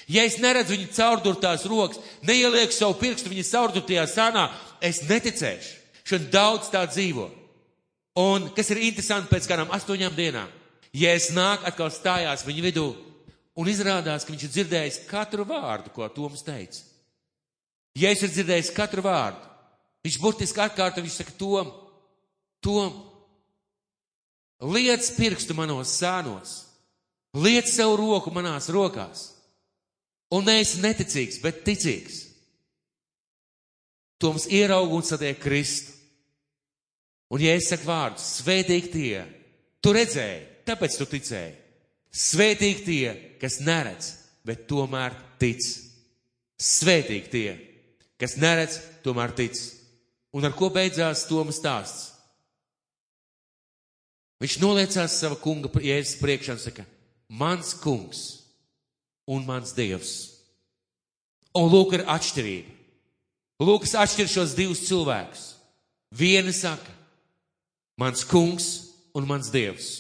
ja 0.09 0.25
es 0.29 0.39
neredzu 0.43 0.77
viņu 0.77 0.93
caurdurtās 0.95 1.67
rokas, 1.71 2.01
neielieku 2.27 2.75
savu 2.77 2.99
pirkstu 3.01 3.33
viņa 3.33 3.47
caurdurtajā 3.51 4.07
sānā, 4.11 4.49
es 4.81 5.03
neticēšu. 5.09 5.77
Šodien 6.05 6.31
daudz 6.33 6.71
tā 6.73 6.83
dzīvo. 6.89 7.29
Un 8.21 8.49
kas 8.57 8.73
ir 8.73 8.83
interesanti 8.83 9.31
pēc 9.31 9.47
kādām 9.49 9.71
astoņām 9.75 10.17
dienām, 10.17 10.49
ja 10.93 11.13
es 11.15 11.31
nāku 11.35 11.69
atkal 11.69 11.93
stājās 11.95 12.43
viņa 12.47 12.65
vidū 12.67 12.89
un 13.61 13.69
izrādās, 13.71 14.25
ka 14.25 14.33
viņš 14.33 14.47
ir 14.47 14.55
dzirdējis 14.57 15.03
katru 15.11 15.47
vārdu, 15.47 15.93
ko 15.95 16.09
Toms 16.15 16.43
teica. 16.47 16.83
Ja 17.99 18.11
es 18.11 18.23
ir 18.23 18.33
dzirdējis 18.33 18.73
katru 18.75 19.05
vārdu, 19.07 19.43
viņš 20.07 20.19
burtiski 20.23 20.63
atkārto, 20.63 21.03
viņš 21.03 21.21
saka, 21.21 21.37
Tom, 21.39 21.71
Tom, 22.63 22.99
liec 24.75 25.07
pirkstu 25.17 25.57
manos 25.59 25.95
sānos, 25.99 26.57
liec 27.35 27.71
savu 27.71 27.97
roku 28.01 28.33
manās 28.35 28.71
rokās. 28.73 29.31
Un 30.31 30.47
neesi 30.47 30.81
neticīgs, 30.83 31.41
bet 31.43 31.65
ticīgs. 31.67 32.27
Toms 34.21 34.47
ieraug 34.53 34.93
un 34.95 35.03
satiek 35.07 35.39
Kristu. 35.41 35.97
Un 37.31 37.43
ja 37.43 37.55
es 37.55 37.69
saku 37.71 37.87
vārdu, 37.87 38.19
svētīgi 38.19 38.91
tie, 38.91 39.19
tu 39.83 39.93
redzēji, 39.95 40.41
tāpēc 40.67 40.97
tu 40.99 41.07
ticēji. 41.13 41.53
Svētīgi 42.11 42.85
tie, 42.87 43.13
kas 43.39 43.61
neredz, 43.63 44.09
bet 44.47 44.67
tomēr 44.71 45.15
tic. 45.39 45.63
Svētīgi 46.61 47.31
tie, 47.31 47.53
kas 48.19 48.35
neredz, 48.43 48.81
tomēr 49.07 49.35
tic. 49.39 49.55
Un 50.35 50.47
ar 50.47 50.55
ko 50.59 50.73
beidzās 50.75 51.25
Tomas 51.31 51.59
stāsts? 51.63 52.09
Viņš 54.41 54.57
noliecās 54.63 55.19
sava 55.21 55.37
kunga 55.39 55.71
jēzus 55.85 56.19
priekšā 56.19 56.57
un 56.57 56.61
saka, 56.63 56.85
mans 57.31 57.73
kungs 57.79 58.43
un 59.31 59.47
mans 59.47 59.73
dievs. 59.77 60.13
Un 61.55 61.71
lūk, 61.71 61.95
ir 61.95 62.07
atšķirība. 62.11 62.77
Lūkas 63.61 63.95
atšķir 64.01 64.29
šos 64.31 64.55
divus 64.57 64.87
cilvēkus. 64.89 65.43
Viena 66.17 66.53
saka, 66.55 66.91
mans 68.01 68.25
kungs 68.27 68.71
un 69.15 69.27
mans 69.29 69.51
dievs. 69.53 69.91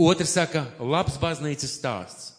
Otra 0.00 0.26
saka, 0.28 0.64
labs 0.80 1.16
baznīcas 1.20 1.76
stāsts, 1.78 2.32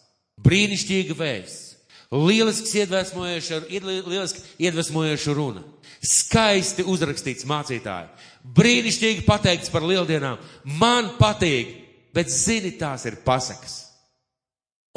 brīnišķīga 0.46 1.16
vēsts, 1.18 1.78
lielisks 2.14 2.76
iedvesmojoša, 2.78 3.64
lieliski 3.72 4.44
iedvesmojoša 4.68 5.34
runa, 5.38 5.64
skaisti 6.06 6.86
uzrakstīts 6.86 7.48
mācītāji, 7.50 8.12
brīnišķīgi 8.58 9.26
pateikts 9.26 9.74
par 9.74 9.86
lieldienām. 9.90 10.38
Man 10.78 11.16
patīk, 11.18 11.74
bet 12.18 12.34
zini, 12.34 12.74
tās 12.80 13.06
ir 13.06 13.20
pasakas. 13.26 13.84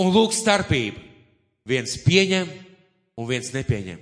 Un 0.00 0.08
lūk 0.14 0.32
starpība. 0.32 1.02
Viens 1.68 1.98
pieņem 2.00 2.48
un 3.20 3.28
viens 3.28 3.52
nepieņem. 3.52 4.00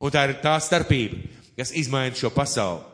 Un 0.00 0.12
tā 0.14 0.22
ir 0.28 0.38
tā 0.40 0.54
starpība, 0.62 1.18
kas 1.58 1.74
izmaina 1.76 2.16
šo 2.16 2.30
pasauli. 2.32 2.86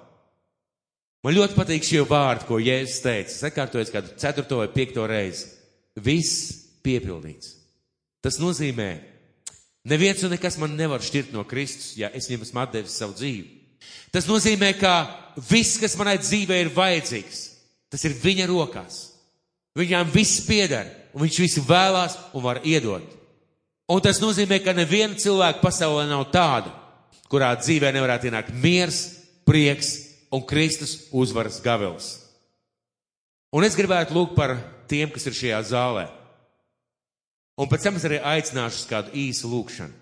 Man 1.23 1.35
ļoti 1.35 1.57
patīk 1.59 1.85
šie 1.85 2.05
vārdi, 2.07 2.47
ko 2.49 2.59
Jēzus 2.63 3.03
teica. 3.03 3.33
Es 3.35 3.45
atkārtoju 3.49 3.93
kādu 3.93 4.15
ceturto 4.21 4.61
vai 4.63 4.71
piekto 4.73 5.05
reizi. 5.11 5.49
Viss 5.99 6.53
piepildīts. 6.87 7.53
Tas 8.23 8.39
nozīmē, 8.43 8.89
neviens 9.91 10.23
un 10.27 10.33
nekas 10.35 10.59
man 10.63 10.77
nevar 10.79 11.03
šķirt 11.05 11.35
no 11.35 11.45
Kristus, 11.47 11.93
ja 11.99 12.11
es 12.15 12.29
viņam 12.31 12.47
esmu 12.47 12.63
atdevis 12.63 12.97
savu 12.99 13.17
dzīvi. 13.19 13.45
Tas 14.15 14.27
nozīmē, 14.31 14.73
ka 14.79 14.95
viss, 15.51 15.81
kas 15.83 15.99
manai 15.99 16.17
dzīvē 16.23 16.61
ir 16.63 16.73
vajadzīgs, 16.75 17.43
tas 17.93 18.07
ir 18.09 18.17
viņa 18.23 18.49
rokās. 18.51 19.03
Viņām 19.77 20.09
viss 20.13 20.41
pieder, 20.47 20.89
un 21.13 21.27
viņš 21.27 21.39
visu 21.43 21.65
vēlās 21.67 22.17
un 22.33 22.45
var 22.45 22.63
iedot. 22.65 23.05
Un 23.93 24.01
tas 24.03 24.19
nozīmē, 24.23 24.59
ka 24.65 24.75
neviena 24.75 25.19
cilvēka 25.21 25.61
pasaulē 25.63 26.07
nav 26.09 26.25
tāda, 26.35 26.73
kurā 27.31 27.53
dzīvē 27.61 27.93
nevarētu 27.95 28.31
ienākt 28.31 28.55
miers, 28.57 29.03
prieks 29.47 29.93
un 30.35 30.43
Kristus 30.49 31.07
uzvaras 31.15 31.61
gavels. 31.63 32.09
Un 33.55 33.65
es 33.65 33.77
gribētu 33.79 34.17
lūgt 34.17 34.35
par 34.35 34.57
tiem, 34.91 35.13
kas 35.13 35.29
ir 35.29 35.37
šajā 35.37 35.61
zālē. 35.71 36.09
Un 37.57 37.71
pēc 37.71 37.87
tam 37.87 37.97
es 37.97 38.05
arī 38.05 38.19
aicināšu 38.21 38.83
uz 38.83 38.89
kādu 38.91 39.15
īsu 39.17 39.49
lūgšanu. 39.49 39.95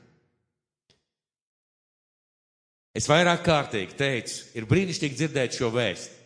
Es 2.94 3.08
vairāk 3.10 3.42
kārtīgi 3.42 3.96
teicu, 3.98 4.36
ir 4.54 4.66
brīnišķīgi 4.70 5.18
dzirdēt 5.18 5.58
šo 5.58 5.70
vēstu. 5.74 6.23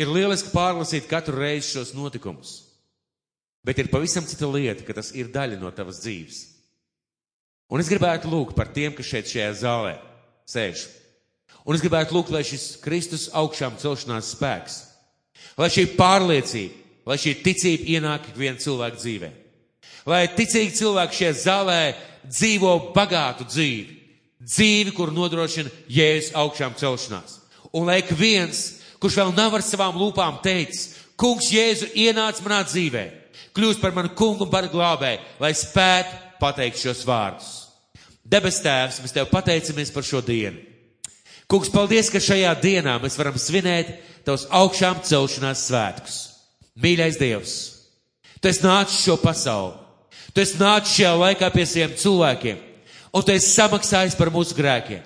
Ir 0.00 0.08
lieliski 0.08 0.52
pārlasīt 0.54 1.08
katru 1.10 1.36
reizi 1.36 1.74
šos 1.74 1.92
notikumus. 1.96 2.54
Bet 3.66 3.78
ir 3.78 3.90
pavisam 3.92 4.24
cita 4.24 4.48
lieta, 4.48 4.86
ka 4.86 4.96
tas 4.96 5.12
ir 5.12 5.28
daļa 5.32 5.58
no 5.60 5.68
tavas 5.74 6.00
dzīves. 6.00 6.38
Un 7.70 7.82
es 7.82 7.90
gribētu 7.90 8.30
lūgt 8.32 8.56
par 8.56 8.70
tiem, 8.74 8.94
kas 8.96 9.10
šeit 9.10 9.28
šajā 9.30 9.50
zālē 9.60 9.98
sēž. 10.48 10.86
Un 11.68 11.76
es 11.76 11.84
gribētu 11.84 12.16
lūgt, 12.16 12.32
lai 12.32 12.42
šis 12.46 12.80
Kristus 12.82 13.28
augšām 13.36 13.76
celšanās 13.78 14.32
spēks, 14.34 14.78
lai 15.60 15.68
šī 15.70 15.84
pārliecība, 15.98 16.80
lai 17.06 17.18
šī 17.20 17.36
ticība 17.44 17.92
ienāk 17.94 18.30
ikvienu 18.32 18.64
cilvēku 18.64 19.00
dzīvē. 19.02 19.30
Lai 20.08 20.24
ticīgi 20.32 20.78
cilvēki 20.80 21.18
šajā 21.20 21.36
zālē 21.44 21.80
dzīvo 22.24 22.72
bagātu 22.96 23.44
dzīvi, 23.48 23.96
dzīvi, 24.40 24.96
kur 24.96 25.12
nodrošina 25.12 25.70
jēzus 25.92 26.32
augšām 26.40 26.74
celšanās. 26.80 27.36
Un 27.76 27.86
lai 27.86 28.00
ik 28.00 28.14
viens, 28.16 28.79
kurš 29.00 29.20
vēl 29.20 29.32
nav 29.36 29.56
ar 29.56 29.64
savām 29.64 29.98
lūpām 30.00 30.40
teicis, 30.44 30.94
kungs 31.20 31.50
Jēzu 31.52 31.90
ienāc 31.96 32.40
manā 32.44 32.62
dzīvē, 32.68 33.04
kļūst 33.56 33.80
par 33.82 33.94
manu 33.96 34.12
kungu 34.16 34.46
un 34.46 34.52
par 34.52 34.68
glābēju, 34.72 35.24
lai 35.42 35.52
spētu 35.56 36.20
pateikt 36.40 36.80
šos 36.80 37.04
vārdus. 37.08 37.50
Debes 38.30 38.60
Tēvs, 38.62 39.00
mēs 39.02 39.14
Tev 39.16 39.28
pateicamies 39.32 39.90
par 39.92 40.06
šo 40.06 40.20
dienu. 40.24 40.60
Kungs, 41.50 41.70
paldies, 41.72 42.12
ka 42.12 42.20
šajā 42.22 42.52
dienā 42.62 42.94
mēs 43.02 43.18
varam 43.18 43.38
svinēt 43.40 43.96
Tavus 44.22 44.44
augšām 44.54 45.00
celšanās 45.02 45.64
svētkus. 45.66 46.18
Mīļais 46.80 47.18
Dievs, 47.18 47.54
Tu 48.40 48.48
esi 48.48 48.62
nācis 48.64 49.02
šo 49.04 49.16
pasauli, 49.20 49.74
Tu 50.32 50.44
esi 50.44 50.60
nācis 50.60 50.94
šajā 50.94 51.14
laikā 51.18 51.50
pie 51.52 51.66
saviem 51.66 51.96
cilvēkiem, 51.98 52.60
un 53.12 53.24
Tu 53.26 53.34
esi 53.34 53.50
samaksājis 53.56 54.16
par 54.16 54.30
mūsu 54.30 54.54
grēkiem. 54.56 55.02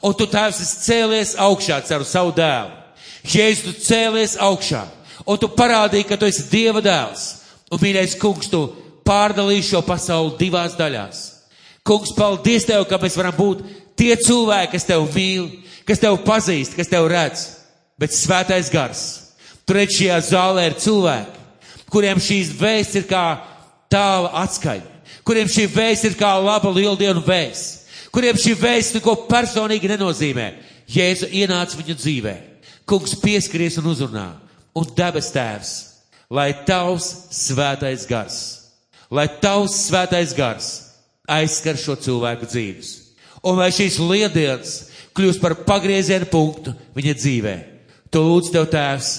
Un 0.00 0.14
Tu, 0.16 0.26
Tēvs, 0.30 0.62
esi 0.64 0.80
cēlies 0.86 1.34
augšā 1.36 1.82
caur 1.90 2.06
savu 2.08 2.32
dēlu. 2.38 2.81
Jēzus, 3.22 3.78
cēlies 3.86 4.36
augšā, 4.42 4.82
un 5.26 5.38
Tu 5.38 5.48
parādīji, 5.54 6.08
ka 6.08 6.18
Tu 6.18 6.26
esi 6.30 6.48
Dieva 6.50 6.82
dēls. 6.82 7.28
Un, 7.72 7.80
mīļais 7.82 8.16
kungs, 8.20 8.50
Tu 8.50 8.60
pārdalīji 9.06 9.68
šo 9.70 9.82
pasauli 9.86 10.36
divās 10.40 10.74
daļās. 10.78 11.22
Kungs, 11.86 12.14
paldies 12.16 12.66
Tev, 12.66 12.84
ka 12.90 12.98
mēs 13.02 13.16
varam 13.18 13.36
būt 13.38 13.62
tie 13.98 14.14
cilvēki, 14.18 14.72
kas 14.74 14.86
Tev 14.88 15.06
mīl, 15.14 15.48
kas 15.86 16.02
Tev 16.02 16.18
pazīst, 16.26 16.76
kas 16.78 16.90
Tev 16.90 17.08
redz. 17.10 17.46
Bet 17.98 18.14
svētais 18.16 18.70
gars. 18.72 19.02
Tur 19.66 19.78
šajā 19.78 20.18
zālē 20.26 20.66
ir 20.68 20.78
cilvēki, 20.82 21.42
kuriem 21.92 22.18
šīs 22.18 22.50
vēsts 22.58 22.98
ir 22.98 23.04
kā 23.06 23.26
tāla 23.92 24.32
atskaņa, 24.42 24.88
kuriem 25.22 25.50
šī 25.50 25.68
vēsts 25.70 26.08
ir 26.10 26.16
kā 26.18 26.32
laba 26.42 26.72
lieldienu 26.74 27.22
vēsts, 27.22 27.86
kuriem 28.12 28.36
šī 28.40 28.56
vēsts 28.58 28.96
neko 28.98 29.14
personīgi 29.30 29.92
nenozīmē. 29.92 30.48
Jēzu 30.92 31.30
ienāca 31.30 31.78
viņu 31.78 31.94
dzīvē. 31.96 32.34
Kungs 32.88 33.14
pieskaries 33.20 33.78
un 33.80 33.90
uzrunā. 33.92 34.28
Un 34.72 34.88
debes 34.96 35.28
tēvs, 35.34 35.72
lai 36.32 36.50
tavs 36.66 37.10
svētais 37.36 38.06
gars, 38.08 38.36
lai 39.12 39.26
tavs 39.42 39.74
svētais 39.90 40.32
gars 40.32 40.68
aizskar 41.28 41.76
šo 41.76 41.98
cilvēku 42.00 42.48
dzīves. 42.48 42.94
Un 43.44 43.58
lai 43.60 43.68
šīs 43.74 43.98
liedienas 44.00 44.76
kļūst 45.16 45.42
par 45.42 45.58
pagrieziena 45.66 46.28
punktu 46.30 46.72
viņa 46.96 47.14
dzīvē. 47.18 47.56
Tu 48.12 48.22
lūdz 48.22 48.52
tev 48.54 48.70
tēvs 48.72 49.12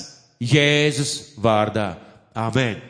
Jēzus 0.44 1.14
vārdā. 1.42 1.94
Amen. 2.34 2.82